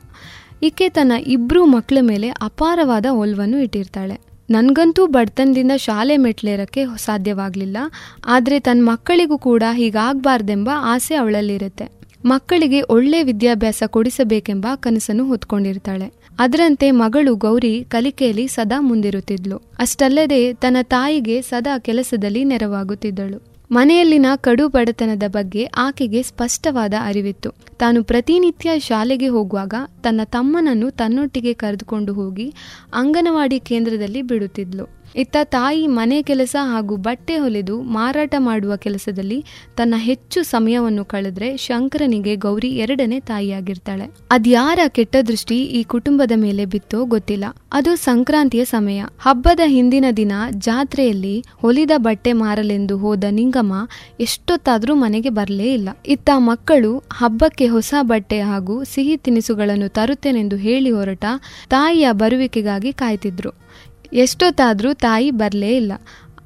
ಈಕೆ 0.63 0.89
ತನ್ನ 0.89 1.11
ಇಬ್ಬರು 1.27 1.65
ಮಕ್ಕಳ 1.65 1.97
ಮೇಲೆ 2.01 2.29
ಅಪಾರವಾದ 2.29 3.05
ಒಲ್ವನ್ನು 3.11 3.59
ಇಟ್ಟಿರ್ತಾಳೆ. 3.59 4.21
ನನಗಂತೂ 4.49 5.05
ಬಡತನದಿಂದ 5.05 5.71
ಶಾಲೆ 5.75 6.17
ಮೆಟ್ಲೇರಕ್ಕೆ 6.17 6.85
ಸಾಧ್ಯವಾಗಲಿಲ್ಲ. 6.97 7.77
ಆದರೆ 8.25 8.59
ತನ್ನ 8.59 8.85
ಮಕ್ಕಳಿಗೂ 8.85 9.37
ಕೂಡ 9.37 9.63
ಹೀಗಾಗಬಾರ್ದೆಂಬ 9.73 10.69
ಆಸೆ 10.73 11.15
ಅವಳಲ್ಲಿರುತ್ತೆ. 11.15 11.91
ಮಕ್ಕಳಿಗೆ 12.25 12.81
ಒಳ್ಳೆ 12.81 13.23
ವಿದ್ಯಾಭ್ಯಾಸ 13.23 13.83
ಕೊಡಿಸಬೇಕೆಂಬ 13.87 14.67
ಕನಸನ್ನು 14.75 15.25
ಹೊತ್ಕೊಂಡಿರ್ತಾಳೆ. 15.25 16.13
ಅದರಂತೆ 16.39 16.91
ಮಗಳು 16.91 17.35
ಗೌರಿ 17.35 17.85
ಕಲಿಕೆಯಲ್ಲಿ 17.89 18.47
ಸದಾ 18.47 18.81
ಮುಂದಿರುತ್ತಿದ್ಲು. 18.81 19.57
ಅಷ್ಟಲ್ಲದೆ 19.57 20.53
ತನ್ನ 20.53 20.77
ತಾಯಿಗೆ 20.83 21.41
ಸದಾ 21.41 21.79
ಕೆಲಸದಲ್ಲಿ 21.79 22.43
ನೆರವಾಗುತ್ತಿದ್ದಳು. 22.43 23.48
ಮನೆಯಲ್ಲಿನ 23.71 24.25
ಕಡು 24.35 24.67
ಬಡತನದ 24.67 25.23
ಬಗ್ಗೆ 25.27 25.65
ಆಕೆಗೆ 25.65 26.21
ಸ್ಪಷ್ಟವಾದ 26.21 26.93
ಅರಿವಿತ್ತು. 27.01 27.49
ತಾನು 27.77 28.03
ಪ್ರತಿನಿತ್ಯ 28.03 28.79
ಶಾಲೆಗೆ 28.79 29.27
ಹೋಗುವಾಗ 29.27 29.73
ತನ್ನ 30.03 30.21
ತಮ್ಮನನ್ನು 30.23 30.91
ತನ್ನೊಟ್ಟಿಗೆ 30.91 31.53
ಕರೆದುಕೊಂಡು 31.53 32.13
ಹೋಗಿ 32.13 32.53
ಅಂಗನವಾಡಿ 32.93 33.59
ಕೇಂದ್ರದಲ್ಲಿ 33.59 34.21
ಬಿಡುತ್ತಿದ್ಲು. 34.21 34.98
ಇತ್ತ 35.15 35.37
ತಾಯಿ 35.43 35.87
ಮನೆ 35.87 36.21
ಕೆಲಸ 36.21 36.55
ಹಾಗೂ 36.61 36.95
ಬಟ್ಟೆ 36.95 37.37
ಹೊಲಿದು 37.37 37.81
ಮಾರಾಟ 37.81 38.35
ಮಾಡುವ 38.37 38.75
ಕೆಲಸದಲ್ಲಿ 38.75 39.45
ತನ್ನ 39.77 39.93
ಹೆಚ್ಚು 39.97 40.43
ಸಮಯವನ್ನು 40.43 41.05
ಕಳೆದ್ರೆ 41.05 41.57
ಶಂಕರನಿಗೆ 41.57 42.35
ಗೌರಿ 42.35 42.69
ಎರಡನೇ 42.69 43.19
ತಾಯಿಯಾಗಿರ್ತಾಳೆ. 43.19 44.11
ಅದ್ಯಾರ 44.31 44.79
ಕೆಟ್ಟ 44.87 45.15
ದೃಷ್ಟಿ 45.27 45.63
ಈ 45.63 45.83
ಕುಟುಂಬದ 45.83 46.31
ಮೇಲೆ 46.35 46.65
ಬಿತ್ತೋ 46.65 47.05
ಗೊತ್ತಿಲ್ಲ. 47.05 47.45
ಅದು 47.73 47.95
ಸಂಕ್ರಾಂತಿಯ 47.95 48.65
ಸಮಯ. 48.65 49.03
ಹಬ್ಬದ 49.19 49.59
ಹಿಂದಿನ 49.65 50.05
ದಿನ 50.17 50.31
ಜಾತ್ರೆಯಲ್ಲಿ 50.57 51.45
ಹೊಲಿದ 51.61 51.91
ಬಟ್ಟೆ 51.97 52.33
ಮಾರಲೆಂದು 52.33 52.97
ಹೋದ 52.97 53.23
ನಿಂಗಮ್ಮ 53.29 53.73
ಎಷ್ಟೊತ್ತಾದ್ರೂ 54.19 54.95
ಮನೆಗೆ 54.95 55.29
ಬರಲೇ 55.29 55.73
ಇಲ್ಲ. 55.73 55.89
ಇತ್ತ 56.05 56.29
ಮಕ್ಕಳು 56.37 57.03
ಹಬ್ಬಕ್ಕೆ 57.13 57.67
ಹೊಸ 57.67 57.93
ಬಟ್ಟೆ 58.01 58.41
ಹಾಗೂ 58.41 58.83
ಸಿಹಿ 58.83 59.17
ತಿನಿಸುಗಳನ್ನು 59.17 59.89
ತರುತ್ತೇನೆಂದು 59.89 60.55
ಹೇಳಿ 60.55 60.91
ಹೊರಟ 60.91 61.25
ತಾಯಿಯ 61.69 62.07
ಬರುವಿಕೆಗಾಗಿ 62.11 62.93
ಕಾಯ್ತಿದ್ರು. 62.93 63.68
ಎಷ್ಟೊತ್ತಾದ್ರೂ 64.13 64.93
ತಾಯಿ 64.93 65.31
ಬರಲೇ 65.31 65.75
ಇಲ್ಲ. 65.75 65.91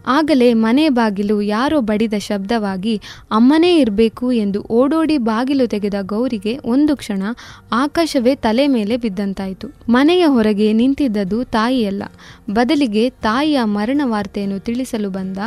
ಆಗಲೇ 0.07 0.53
ಮನೆ 0.53 0.89
ಬಾಗಿಲು 0.89 1.41
ಯಾರೋ 1.41 1.81
ಬಡಿದ 1.81 2.13
ಶಬ್ದವಾಗಿ, 2.17 3.01
ಅಮ್ಮನೇ 3.31 3.77
ಇರಬೇಕು 3.79 4.31
ಎಂದು 4.31 4.65
ಓಡೋಡಿ 4.69 5.17
ಬಾಗಿಲು 5.17 5.67
ತೆಗೆದ 5.67 5.93
ಗೌರಿಗೆ 6.01 6.59
ಒಂದು 6.65 6.97
ಕ್ಷಣ 6.97 7.23
ಆಕಾಶವೇ 7.71 8.35
ತಲೆ 8.35 8.67
ಮೇಲೆ 8.67 8.97
ಬಿದ್ದಂತಾಯಿತು. 8.97 9.71
ಮನೆಯ 9.89 10.25
ಹೊರಗೆ 10.25 10.73
ನಿಂತಿದ್ದದು 10.73 11.43
ತಾಯಿಯಲ್ಲ. 11.43 12.03
ಬದಲಿಗೆ 12.51 13.09
ತಾಯಿಯ 13.09 13.59
ಮರಣ 13.63 14.01
ವಾರ್ತೆಯನ್ನು 14.03 14.59
ತಿಳಿಸಲು 14.59 15.09
ಬಂದ 15.09 15.37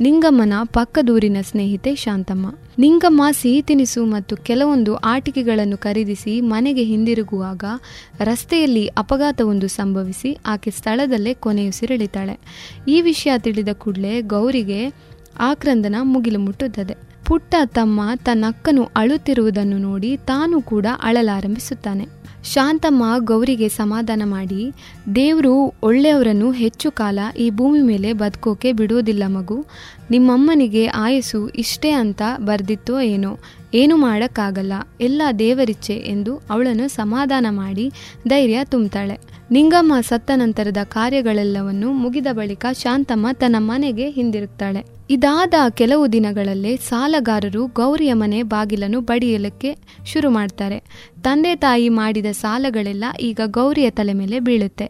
ನಿಂಗಮ್ಮನ 0.00 0.52
ಪಕ್ಕದೂರಿನ 0.64 1.36
ಸ್ನೇಹಿತೆ 1.42 1.94
ಶಾಂತಮ್ಮ. 1.94 2.54
ನಿಂಗಮ್ಮ 2.78 3.22
ಸಿಹಿ 3.30 3.62
ತಿನಿಸು 3.62 4.04
ಮತ್ತು 4.04 4.36
ಕೆಲವೊಂದು 4.36 4.94
ಆಟಿಕೆಗಳನ್ನು 4.94 5.76
ಖರೀದಿಸಿ 5.78 6.40
ಮನೆಗೆ 6.40 6.84
ಹಿಂದಿರುಗುವಾಗ 6.84 7.64
ರಸ್ತೆಯಲ್ಲಿ 8.20 8.86
ಅಪಘಾತವೊಂದು 8.86 9.68
ಸಂಭವಿಸಿ 9.68 10.38
ಆಕೆ 10.46 10.70
ಸ್ಥಳದಲ್ಲೇ 10.70 11.34
ಕೊನೆಯುಸಿರೆಳಿತಾಳೆ 11.34 12.38
ಈ 12.88 13.00
ವಿಷಯ 13.00 13.32
ತಿಳಿದ 13.38 13.68
ಕೂಡಲೇ 13.72 14.20
ಗೌರಿಗೆ 14.20 14.92
ಆಕ್ರಂದನ 15.38 15.96
ಮುಗಿಲು 16.02 16.38
ಮುಟ್ಟುತ್ತದೆ. 16.38 16.94
ಪುಟ್ಟ 17.26 17.54
ತಮ್ಮ 17.64 18.00
ತನ್ನ 18.24 18.44
ಅಕ್ಕನು 18.48 18.84
ಅಳುತ್ತಿರುವುದನ್ನು 18.96 19.78
ನೋಡಿ 19.78 20.16
ತಾನು 20.16 20.62
ಕೂಡ 20.62 20.86
ಅಳಲಾರಂಭಿಸುತ್ತಾನೆ. 21.02 22.21
ಶಾಂತಮ್ಮ 22.44 23.02
ಗೌರಿಗೆ 23.18 23.68
ಸಮಾಧಾನ 23.68 24.22
ಮಾಡಿ, 24.24 24.72
ದೇವರು 25.14 25.74
ಒಳ್ಳೆಯವರನ್ನು 25.82 26.50
ಹೆಚ್ಚು 26.52 26.90
ಕಾಲ 26.90 27.18
ಈ 27.38 27.50
ಭೂಮಿ 27.50 27.82
ಮೇಲೆ 27.82 28.12
ಬದುಕೋಕೆ 28.12 28.72
ಬಿಡುವುದಿಲ್ಲ 28.72 29.22
ಮಗು, 29.26 29.66
ನಿಮ್ಮಮ್ಮನಿಗೆ 30.10 30.86
ಆಯಸ್ಸು 30.86 31.48
ಇಷ್ಟೇ 31.48 31.90
ಅಂತ 31.90 32.22
ಬರ್ದಿತ್ತೋ 32.38 33.00
ಏನೋ 33.00 33.38
ಏನು 33.74 33.94
ಮಾಡೋಕ್ಕಾಗಲ್ಲ, 33.96 34.72
ಎಲ್ಲ 35.00 35.22
ದೇವರಿಚ್ಛೆ 35.38 35.96
ಎಂದು 36.14 36.32
ಅವಳನ್ನು 36.50 36.86
ಸಮಾಧಾನ 36.88 37.46
ಮಾಡಿ 37.50 37.86
ಧೈರ್ಯ 38.28 38.58
ತುಂಬ್ತಾಳೆ. 38.64 39.16
ನಿಂಗಮ್ಮ 39.50 39.92
ಸತ್ತ 40.00 40.30
ನಂತರದ 40.34 40.80
ಕಾರ್ಯಗಳೆಲ್ಲವನ್ನು 40.84 41.88
ಮುಗಿದ 41.92 42.28
ಬಳಿಕ 42.32 42.66
ಶಾಂತಮ್ಮ 42.72 43.26
ತನ್ನ 43.32 43.56
ಮನೆಗೆ 43.70 44.06
ಹಿಂದಿರುತ್ತಾಳೆ 44.10 44.82
ಇದಾದ 45.10 45.54
ಕೆಲವು 45.70 46.04
ದಿನಗಳಲ್ಲೇ 46.12 46.72
ಸಾಲಗಾರರು 46.88 47.62
ಗೌರಿಯ 47.66 48.12
ಮನೆ 48.12 48.38
ಬಾಗಿಲನ್ನು 48.52 49.00
ಬಡಿಯಲಿಕ್ಕೆ 49.00 49.70
ಶುರು 50.12 50.28
ಮಾಡ್ತಾರೆ. 50.30 50.78
ತಂದೆ 51.22 51.52
ತಾಯಿ 51.56 51.88
ಮಾಡಿದ 51.88 52.30
ಸಾಲಗಳೆಲ್ಲ 52.40 53.04
ಈಗ 53.20 53.40
ಗೌರಿಯ 53.58 53.90
ತಲೆ 53.90 54.12
ಮೇಲೆ 54.12 54.38
ಬೀಳುತ್ತೆ. 54.40 54.86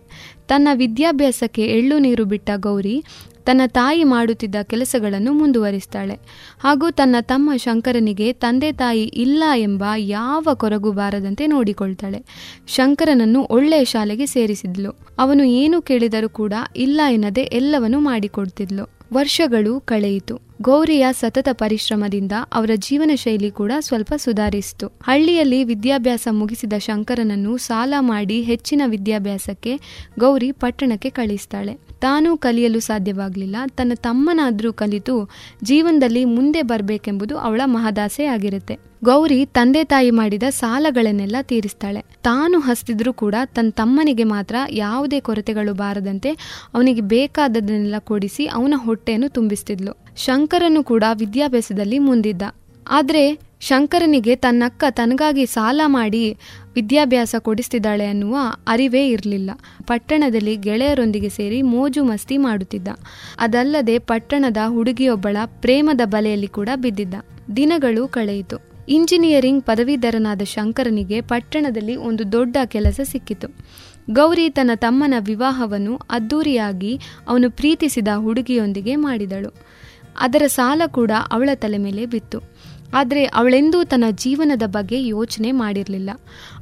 ತನ್ನ 0.48 0.68
ವಿದ್ಯಾಭ್ಯಾಸಕ್ಕೆ 0.74 1.64
ಎಳ್ಳು 1.76 1.98
ನೀರು 1.98 2.24
ಬಿಟ್ಟ 2.24 2.50
ಗೌರಿ 2.56 2.96
ತನ್ನ 3.44 3.60
ತಾಯಿ 3.66 4.04
ಮಾಡುತ್ತಿದ್ದ 4.04 4.54
ಕೆಲಸಗಳನ್ನು 4.62 5.32
ಮುಂದುವರಿಸ್ತಾಳೆ. 5.32 6.18
ಹಾಗೂ 6.60 6.90
ತನ್ನ 6.90 7.16
ತಮ್ಮ 7.20 7.56
ಶಂಕರನಿಗೆ 7.56 8.32
ತಂದೆ 8.32 8.72
ತಾಯಿ 8.72 9.04
ಇಲ್ಲ 9.04 9.44
ಎಂಬ 9.56 9.84
ಯಾವ 9.96 10.48
ಕೊರಗು 10.54 10.92
ಬಾರದಂತೆ 10.92 11.46
ನೋಡಿಕೊಳ್ತಾಳೆ. 11.46 12.24
ಶಂಕರನನ್ನು 12.66 13.42
ಒಳ್ಳೆಯ 13.50 13.84
ಶಾಲೆಗೆ 13.84 14.26
ಸೇರಿಸಿದ್ಲು. 14.26 15.06
ಅವನು 15.18 15.44
ಏನು 15.44 15.82
ಕೇಳಿದರೂ 15.82 16.28
ಕೂಡ 16.28 16.52
ಇಲ್ಲ 16.76 17.00
ಎನ್ನದೆ 17.10 17.40
ಎಲ್ಲವನ್ನೂ 17.40 18.00
ಮಾಡಿಕೊಡ್ತಿದ್ಲು. 18.00 18.90
ವರ್ಷಗಳು 19.12 19.80
ಕಳೆಯಿತು. 19.80 20.51
ಗೌರಿಯ 20.60 21.06
ಸತತ 21.12 21.48
ಪರಿಶ್ರಮದಿಂದ 21.52 22.32
ಅವರ 22.52 22.70
ಜೀವನ 22.74 23.10
ಶೈಲಿ 23.14 23.50
ಕೂಡ 23.50 23.72
ಸ್ವಲ್ಪ 23.80 24.12
ಸುಧಾರಿಸಿತು. 24.16 24.86
ಹಳ್ಳಿಯಲ್ಲಿ 24.86 25.64
ವಿದ್ಯಾಭ್ಯಾಸ 25.64 26.28
ಮುಗಿಸಿದ 26.30 26.72
ಶಂಕರನನ್ನು 26.78 27.56
ಸಾಲ 27.56 27.94
ಮಾಡಿ 28.00 28.42
ಹೆಚ್ಚಿನ 28.42 28.82
ವಿದ್ಯಾಭ್ಯಾಸಕ್ಕೆ 28.86 29.80
ಗೌರಿ 30.18 30.52
ಪಟ್ಟಣಕ್ಕೆ 30.52 31.10
ಕಳಿಸ್ತಾಳೆ. 31.10 31.78
ತಾನು 32.00 32.36
ಕಲಿಯಲು 32.36 32.80
ಸಾಧ್ಯವಾಗಲಿಲ್ಲ. 32.80 33.56
ತನ್ನ 33.76 33.92
ತಮ್ಮನಾದರೂ 33.94 34.72
ಕಲಿತು 34.72 35.30
ಜೀವನದಲ್ಲಿ 35.64 36.24
ಮುಂದೆ 36.24 36.62
ಬರಬೇಕೆಂಬುದು 36.62 37.38
ಅವಳ 37.38 37.60
ಮಹದಾಸೆ 37.64 38.24
ಆಗಿರುತ್ತೆ. 38.24 38.78
ಗೌರಿ 39.04 39.46
ತಂದೆ 39.46 39.84
ತಾಯಿ 39.84 40.10
ಮಾಡಿದ 40.10 40.42
ಸಾಲಗಳನ್ನೆಲ್ಲ 40.50 41.36
ತೀರಿಸ್ತಾಳೆ. 41.42 42.04
ತಾನು 42.22 42.60
ಹಸ್ತಿದ್ರೂ 42.60 43.12
ಕೂಡ 43.12 43.34
ತನ್ನ 43.44 43.70
ತಮ್ಮನಿಗೆ 43.70 44.24
ಮಾತ್ರ 44.24 44.56
ಯಾವುದೇ 44.70 45.20
ಕೊರತೆಗಳು 45.20 45.74
ಬಾರದಂತೆ 45.74 46.30
ಅವನಿಗೆ 46.74 47.00
ಬೇಕಾದದನ್ನೆಲ್ಲ 47.00 47.94
ಕೊಡಿಸಿ 47.98 48.46
ಅವನ 48.46 48.74
ಹೊಟ್ಟೆಯನ್ನು 48.76 49.28
ತುಂಬಿಸ್ತಿದ್ಲು. 49.28 50.01
ಶಂಕರನು 50.16 50.84
ಕೂಡ 50.84 51.04
ವಿದ್ಯಾಭ್ಯಾಸದಲ್ಲಿ 51.12 51.98
ಮುಂದಿದ್ದ. 51.98 52.42
ಆದರೆ 52.88 53.38
ಶಂಕರನಿಗೆ 53.60 54.36
ತನ್ನಕ್ಕ 54.36 54.84
ತನಗಾಗಿ 54.90 55.46
ಸಾಲ 55.46 55.80
ಮಾಡಿ 55.86 56.36
ವಿದ್ಯಾಭ್ಯಾಸ 56.74 57.34
ಕೊಡಿಸ್ತಿದ್ದಾಳೆ 57.38 58.06
ಅನ್ನುವ 58.06 58.36
ಅರಿವೇ 58.66 59.08
ಇರಲಿಲ್ಲ. 59.08 59.50
ಪಟ್ಟಣದಲ್ಲಿ 59.86 60.56
ಗೆಳೆಯರೊಂದಿಗೆ 60.56 61.28
ಸೇರಿ 61.28 61.62
ಮೋಜು 61.62 62.04
ಮಸ್ತಿ 62.04 62.36
ಮಾಡುತ್ತಿದ್ದ. 62.36 62.88
ಅದಲ್ಲದೆ 63.38 63.98
ಪಟ್ಟಣದ 63.98 64.56
ಹುಡುಗಿಯೊಬ್ಬಳ 64.66 65.36
ಪ್ರೇಮದ 65.44 66.00
ಬಲೆಯಲ್ಲಿ 66.04 66.46
ಕೂಡ 66.46 66.68
ಬಿದ್ದಿದ್ದ. 66.76 67.14
ದಿನಗಳು 67.56 68.08
ಕಳೆಯಿತು. 68.08 68.56
ಇಂಜಿನಿಯರಿಂಗ್ 68.88 69.64
ಪದವೀಧರನಾದ 69.64 70.42
ಶಂಕರನಿಗೆ 70.42 71.20
ಪಟ್ಟಣದಲ್ಲಿ 71.20 71.96
ಒಂದು 71.96 72.32
ದೊಡ್ಡ 72.32 72.56
ಕೆಲಸ 72.64 73.00
ಸಿಕ್ಕಿತು. 73.04 73.48
ಗೌರಿ 74.10 74.50
ತನ್ನ 74.50 74.70
ತಮ್ಮನ 74.74 75.14
ವಿವಾಹವನ್ನು 75.18 75.96
ಅದ್ದೂರಿಯಾಗಿ 75.96 77.00
ಅವನು 77.28 77.50
ಪ್ರೀತಿಸಿದ 77.50 78.08
ಹುಡುಗಿಯೊಂದಿಗೆ 78.16 78.96
ಮಾಡಿದಳು. 78.96 79.81
ಅದರ 80.18 80.42
ಸಾಲ 80.46 80.82
ಕೂಡ 80.86 81.10
ಅವಳ 81.32 81.48
ತಲೆ 81.54 81.78
ಮೇಲೆ 81.78 82.06
ಬಿತ್ತು. 82.06 82.38
ಆದರೆ 82.94 83.24
ಅವಳೆಂದೂ 83.24 83.84
ತನ್ನ 83.84 84.04
ಜೀವನದ 84.10 84.62
ಬಗ್ಗೆ 84.66 85.06
ಯೋಚನೆ 85.06 85.52
ಮಾಡಿರಲಿಲ್ಲ. 85.52 86.10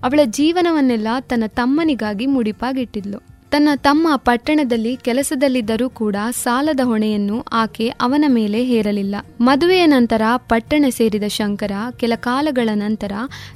ಅವಳ 0.04 0.20
ಜೀವನವನ್ನೆಲ್ಲ 0.24 1.08
ತನ್ನ 1.20 1.44
ತಮ್ಮನಿಗಾಗಿ 1.46 2.26
ಮುಡಿಪಾಗಿಟ್ಟಿದ್ಲು. 2.26 3.30
ತನ್ನ 3.50 3.68
ತಮ್ಮ 3.76 4.08
ಪಟ್ಟಣದಲ್ಲಿ 4.16 4.96
ಕೆಲಸದಲ್ಲಿದ್ದರೂ 4.96 5.90
ಕೂಡ 5.90 6.16
ಸಾಲದ 6.30 6.80
ಹೊಣೆಯನ್ನು 6.84 7.44
ಆಕೆ 7.52 7.88
ಅವನ 7.88 8.24
ಮೇಲೆ 8.28 8.64
ಹೇರಲಿಲ್ಲ. 8.64 9.16
ಮದುವೆಯ 9.40 9.86
ನಂತರ 9.86 10.22
ಪಟ್ಟಣ 10.36 10.84
ಸೇರಿದ 10.88 11.22
ಶಂಕರ 11.28 11.72
ಕೆಲ 11.96 12.12
ಕಾಲಗಳ 12.16 12.68
ನಂತರ 12.74 13.12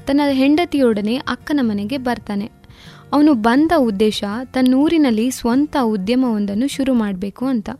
ತನ್ನ 0.07 0.21
ಹೆಂಡತಿಯೊಡನೆ 0.31 1.17
ಅಕ್ಕನ 1.17 1.61
ಮನೆಗೆ 1.63 1.99
ಬರ್ತಾನೆ. 1.99 2.51
ಅವನು 3.13 3.35
ಬಂದ 3.35 3.73
ಉದ್ದೇಶ 3.79 4.25
ತನ್ನೂರಿನಲ್ಲಿ 4.53 5.31
ಸ್ವಂತ 5.31 5.77
ಉದ್ಯಮವೊಂದನ್ನು 5.83 6.69
ಶುರು 6.69 6.95
ಮಾಡಬೇಕು 6.95 7.47
ಅಂತ. 7.47 7.71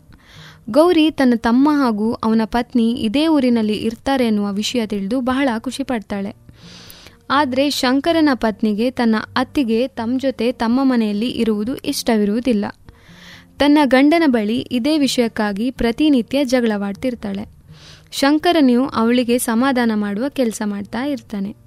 ಗೌರಿ 0.71 1.11
ತನ್ನ 1.11 1.33
ತಮ್ಮ 1.37 1.69
ಹಾಗೂ 1.73 2.13
ಅವನ 2.13 2.41
ಪತ್ನಿ 2.45 2.93
ಇದೇ 2.93 3.27
ಊರಿನಲ್ಲಿ 3.27 3.73
ಇರ್ತಾರೆ 3.73 4.27
ಎನ್ನುವ 4.27 4.53
ವಿಷಯ 4.53 4.87
ತಿಳಿದು 4.87 5.21
ಬಹಳ 5.21 5.49
ಖುಷಿ 5.59 5.83
ಪಡ್ತಾಳೆ. 5.83 6.37
ಆದರೆ 7.31 7.71
ಶಂಕರನ 7.71 8.29
ಪತ್ನಿಗೆ 8.35 8.91
ತನ್ನ 8.91 9.15
ಅತ್ತಿಗೆ 9.37 9.89
ತಮ್ಮ 9.89 10.19
ಜೊತೆ 10.19 10.53
ತಮ್ಮ 10.53 10.81
ಮನೆಯಲ್ಲಿ 10.83 11.31
ಇರುವುದು 11.31 11.77
ಇಷ್ಟವಿರುವುದಿಲ್ಲ. 11.77 12.65
ತನ್ನ 13.59 13.79
ಗಂಡನ 13.85 14.23
ಬಳಿ 14.27 14.69
ಇದೇ 14.71 14.99
ವಿಷಯಕ್ಕಾಗಿ 14.99 15.71
ಪ್ರತಿನಿತ್ಯ 15.71 16.45
ಜಗಳವಾಡ್ತಿರ್ತಾಳೆ. 16.45 17.47
ಶಂಕರನಿಯು 18.13 18.87
ಅವಳಿಗೆ 18.87 19.39
ಸಮಾಧಾನ 19.39 19.93
ಮಾಡುವ 19.95 20.29
ಕೆಲಸ 20.29 20.63
ಮಾಡ್ತಾ 20.65 21.05
ಇರ್ತಾನೆ. 21.05 21.64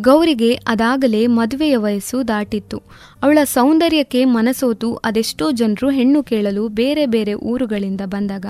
ಗೌರಿಗೆ 0.00 0.54
ಅದಾಗಲೇ 0.54 1.26
ಮದುವೆಯ 1.26 1.76
ವಯಸ್ಸು 1.76 2.28
ದಾಟಿತ್ತು. 2.28 2.82
ಅವಳ 3.22 3.38
ಸೌಂದರ್ಯಕ್ಕೆ 3.44 4.24
ಮನಸೋತು, 4.24 4.94
ಅದೆಷ್ಟೋ 4.94 5.50
ಜನರು 5.50 5.90
ಹೆಣ್ಣು 5.90 6.22
ಕೇಳಲು 6.22 6.68
ಬೇರೆ 6.68 7.06
ಬೇರೆ 7.06 7.34
ಊರುಗಳಿಂದ 7.34 8.00
ಬಂದಾಗ 8.04 8.46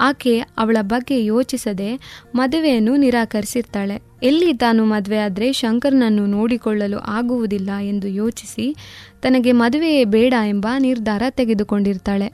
ಆಕೆ 0.00 0.38
ಅವಳ 0.38 0.76
ಬಗ್ಗೆ 0.80 1.24
ಯೋಚಿಸದೆ 1.24 1.98
ಮದುವೆಯನ್ನು 2.34 2.96
ನಿರಾಕರಿಸಿರ್ತಾಳೆ. 2.96 4.02
ಎಲ್ಲಿ 4.22 4.54
ತಾನು 4.54 4.84
ಮದುವೆ 4.84 5.18
ಆದರೆ 5.18 5.52
ಶಂಕರ್ನನ್ನು 5.52 6.26
ನೋಡಿಕೊಳ್ಳಲು 6.26 6.98
ಆಗುವುದಿಲ್ಲ 6.98 7.70
ಎಂದು 7.82 8.08
ಯೋಚಿಸಿ 8.08 8.76
ತನಗೆ 9.22 9.52
ಮದುವೆಯೇ 9.52 10.04
ಬೇಡ 10.04 10.34
ಎಂಬ 10.48 10.66
ನಿರ್ಧಾರ 10.78 11.22
ತೆಗೆದುಕೊಂಡಿರ್ತಾಳೆ. 11.30 12.32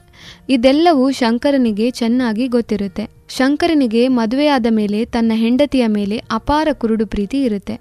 ಇದೆಲ್ಲವೂ 0.49 1.11
ಶಂಕರನಿಗೆ 1.11 1.91
ಚೆನ್ನಾಗಿ 1.91 2.47
ಗೊತ್ತಿರುತ್ತೆ. 2.47 3.17
ಶಂಕರನಿಗೆ 3.29 4.07
ಮದುವೆಯಾದ 4.07 4.65
ಮೇಲೆ 4.69 5.05
ತನ್ನ 5.05 5.31
ಹೆಂಡತಿಯ 5.35 5.87
ಮೇಲೆ 5.87 6.17
ಅಪಾರ 6.31 6.67
ಕುರುಡು 6.73 7.07
ಪ್ರೀತಿ 7.07 7.41
ಇರುತ್ತೆ. 7.41 7.79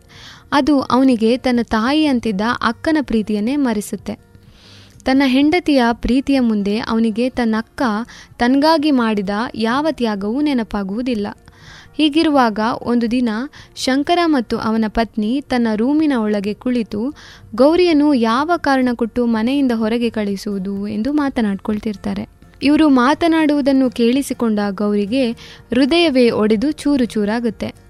ಅದು 0.53 0.81
ಅವನಿಗೆ 0.81 1.37
ತನ್ನ 1.37 1.61
ತಾಯಿ 1.63 2.07
ಅಂತಿದ್ದ 2.07 2.41
ಅಕ್ಕನ 2.63 2.99
ಪ್ರೀತಿಯನ್ನೇ 3.01 3.57
ಮರೆಸುತ್ತೆ. 3.57 4.27
ತನ್ನ 5.05 5.23
ಹೆಂಡತಿಯ 5.27 5.83
ಪ್ರೀತಿಯ 5.93 6.41
ಮುಂದೆ 6.41 6.79
ಅವನಿಗೆ 6.79 7.31
ತನ್ನ 7.31 7.55
ಅಕ್ಕ 7.59 7.83
ತನಗಾಗಿ 8.39 8.91
ಮಾಡಿದ 8.91 9.31
ಯಾವ 9.55 9.87
ತ್ಯಾಗವೂ 9.91 10.41
ನೆನಪಾಗುವುದಿಲ್ಲ. 10.41 11.27
ಹೀಗಿರುವಾಗ 11.97 12.61
ಒಂದು 12.83 13.11
ದಿನ 13.11 13.29
ಶಂಕರ 13.77 14.19
ಮತ್ತು 14.25 14.59
ಅವನ 14.59 14.85
ಪತ್ನಿ 14.89 15.41
ತನ್ನ 15.41 15.67
ರೂಮಿನ 15.75 16.13
ಒಳಗೆ 16.19 16.55
ಕುಳಿತು, 16.55 17.15
ಗೌರಿಯನ್ನು 17.55 18.15
ಯಾವ 18.15 18.51
ಕಾರಣ 18.57 18.89
ಕೊಟ್ಟು 18.95 19.27
ಮನೆಯಿಂದ 19.27 19.73
ಹೊರಗೆ 19.73 20.11
ಕಳಿಸುವುದು 20.11 20.89
ಎಂದು 20.89 21.13
ಮಾತನಾಡ್ಕೊಳ್ತಿರ್ತಾರೆ. 21.13 22.29
ಇವರು 22.63 22.89
ಮಾತನಾಡುವುದನ್ನು 22.89 23.91
ಕೇಳಿಸಿಕೊಂಡ 23.91 24.59
ಗೌರಿಗೆ 24.71 25.33
ಹೃದಯವೇ 25.71 26.31
ಒಡೆದು 26.31 26.71
ಚೂರು 26.71 27.05
ಚೂರಾಗುತ್ತೆ. 27.05 27.86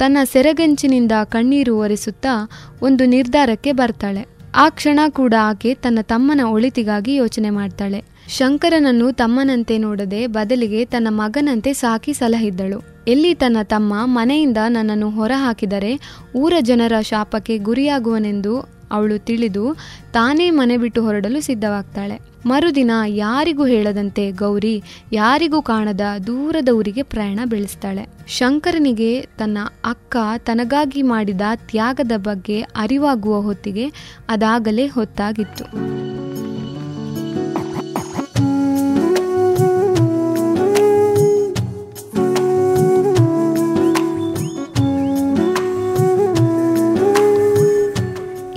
ತನ್ನ 0.00 0.18
ಸೆರಗಂಚಿನಿಂದ 0.24 1.12
ಕಣ್ಣೀರು 1.24 1.78
ಒರೆಸುತ್ತಾ 1.78 2.50
ಒಂದು 2.82 3.04
ನಿರ್ಧಾರಕ್ಕೆ 3.04 3.72
ಬರ್ತಾಳೆ. 3.72 4.26
ಆ 4.54 4.68
ಕ್ಷಣ 4.68 5.00
ಕೂಡ 5.08 5.34
ಆಕೆ 5.42 5.74
ತನ್ನ 5.74 5.98
ತಮ್ಮನ 6.02 6.40
ಒಳಿತಿಗಾಗಿ 6.44 7.14
ಯೋಚನೆ 7.14 7.50
ಮಾಡ್ತಾಳೆ. 7.50 8.04
ಶಂಕರನನ್ನು 8.28 9.12
ತಮ್ಮನಂತೆ 9.12 9.78
ನೋಡದೆ 9.78 10.26
ಬದಲಿಗೆ 10.26 10.84
ತನ್ನ 10.84 11.08
ಮಗನಂತೆ 11.10 11.72
ಸಾಕಿ 11.72 12.12
ಸಲಹಿದ್ದಳು. 12.12 13.04
ಎಲ್ಲಿ 13.08 13.34
ತನ್ನ 13.34 13.56
ತಮ್ಮ 13.62 13.94
ಮನೆಯಿಂದ 14.04 14.56
ನನ್ನನ್ನು 14.68 15.10
ಹೊರಹಾಕಿದರೆ 15.10 16.00
ಊರ 16.36 16.52
ಜನರ 16.60 16.92
ಶಾಪಕ್ಕೆ 17.00 17.58
ಗುರಿಯಾಗುವನೆಂದು 17.58 18.79
ಅವಳು 18.90 19.18
ತಿಳಿದು 19.18 19.76
ತಾನೇ 20.12 20.50
ಮನೆ 20.50 20.76
ಬಿಟ್ಟು 20.76 21.02
ಹೊರಡಲು 21.02 21.40
ಸಿದ್ಧವಾಗ್ತಾಳೆ. 21.40 22.18
ಮರುದಿನ 22.46 22.90
ಯಾರಿಗೂ 23.06 23.66
ಹೇಳದಂತೆ 23.66 24.30
ಗೌರಿ 24.30 24.82
ಯಾರಿಗೂ 25.12 25.62
ಕಾಣದ 25.62 26.00
ದೂರದ 26.26 26.68
ಊರಿಗೆ 26.68 27.02
ಪ್ರಯಾಣ 27.02 27.40
ಬೆಳೆಸ್ತಾಳೆ. 27.44 28.06
ಶಂಕರನಿಗೆ 28.26 29.28
ತನ್ನ 29.38 29.58
ಅಕ್ಕ 29.84 30.16
ತನಗಾಗಿ 30.38 31.02
ಮಾಡಿದ 31.02 31.40
ತ್ಯಾಗದ 31.54 32.12
ಬಗ್ಗೆ 32.16 32.60
ಅರಿವಾಗುವ 32.60 33.40
ಹೊತ್ತಿಗೆ 33.40 33.92
ಅದಾಗಲೇ 34.28 34.86
ಹೊತ್ತಾಗಿತ್ತು. 34.86 35.64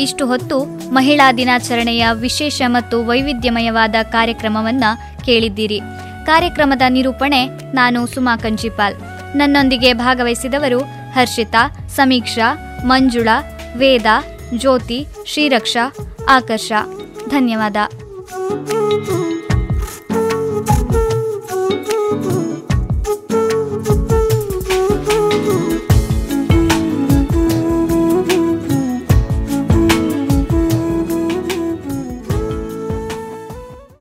ಇಷ್ಟು 0.03 0.27
ಹೊತ್ತು 0.27 0.63
ಮಹಿಳಾ 0.93 1.31
ದಿನಾಚರಣೆಯ 1.31 2.07
ವಿಶೇಷ 2.13 2.61
ಮತ್ತು 2.67 3.05
ವೈವಿಧ್ಯಮಯವಾದ 3.05 3.95
ಕಾರ್ಯಕ್ರಮವನ್ನ 4.03 4.83
ಕೇಳಿದ್ದೀರಿ. 5.25 5.79
ಕಾರ್ಯಕ್ರಮದ 6.25 6.81
ನಿರೂಪಣೆ 6.89 7.47
ನಾನು 7.47 8.07
ಸುಮಾ 8.07 8.37
ಕಂಚಿಪಾಲ್. 8.37 8.95
ನನ್ನೊಂದಿಗೆ 9.35 9.93
ಭಾಗವಹಿಸಿದವರು 9.93 10.79
ಹರ್ಷಿತಾ, 11.11 11.87
ಸಮೀಕ್ಷಾ, 11.89 12.79
ಮಂಜುಳಾ, 12.85 13.57
ವೇದ, 13.77 14.05
ಜ್ಯೋತಿ, 14.57 15.07
ಶ್ರೀರಕ್ಷಾ, 15.25 15.95
ಆಕರ್ಷ. 16.29 16.71
ಧನ್ಯವಾದ. 17.29 17.75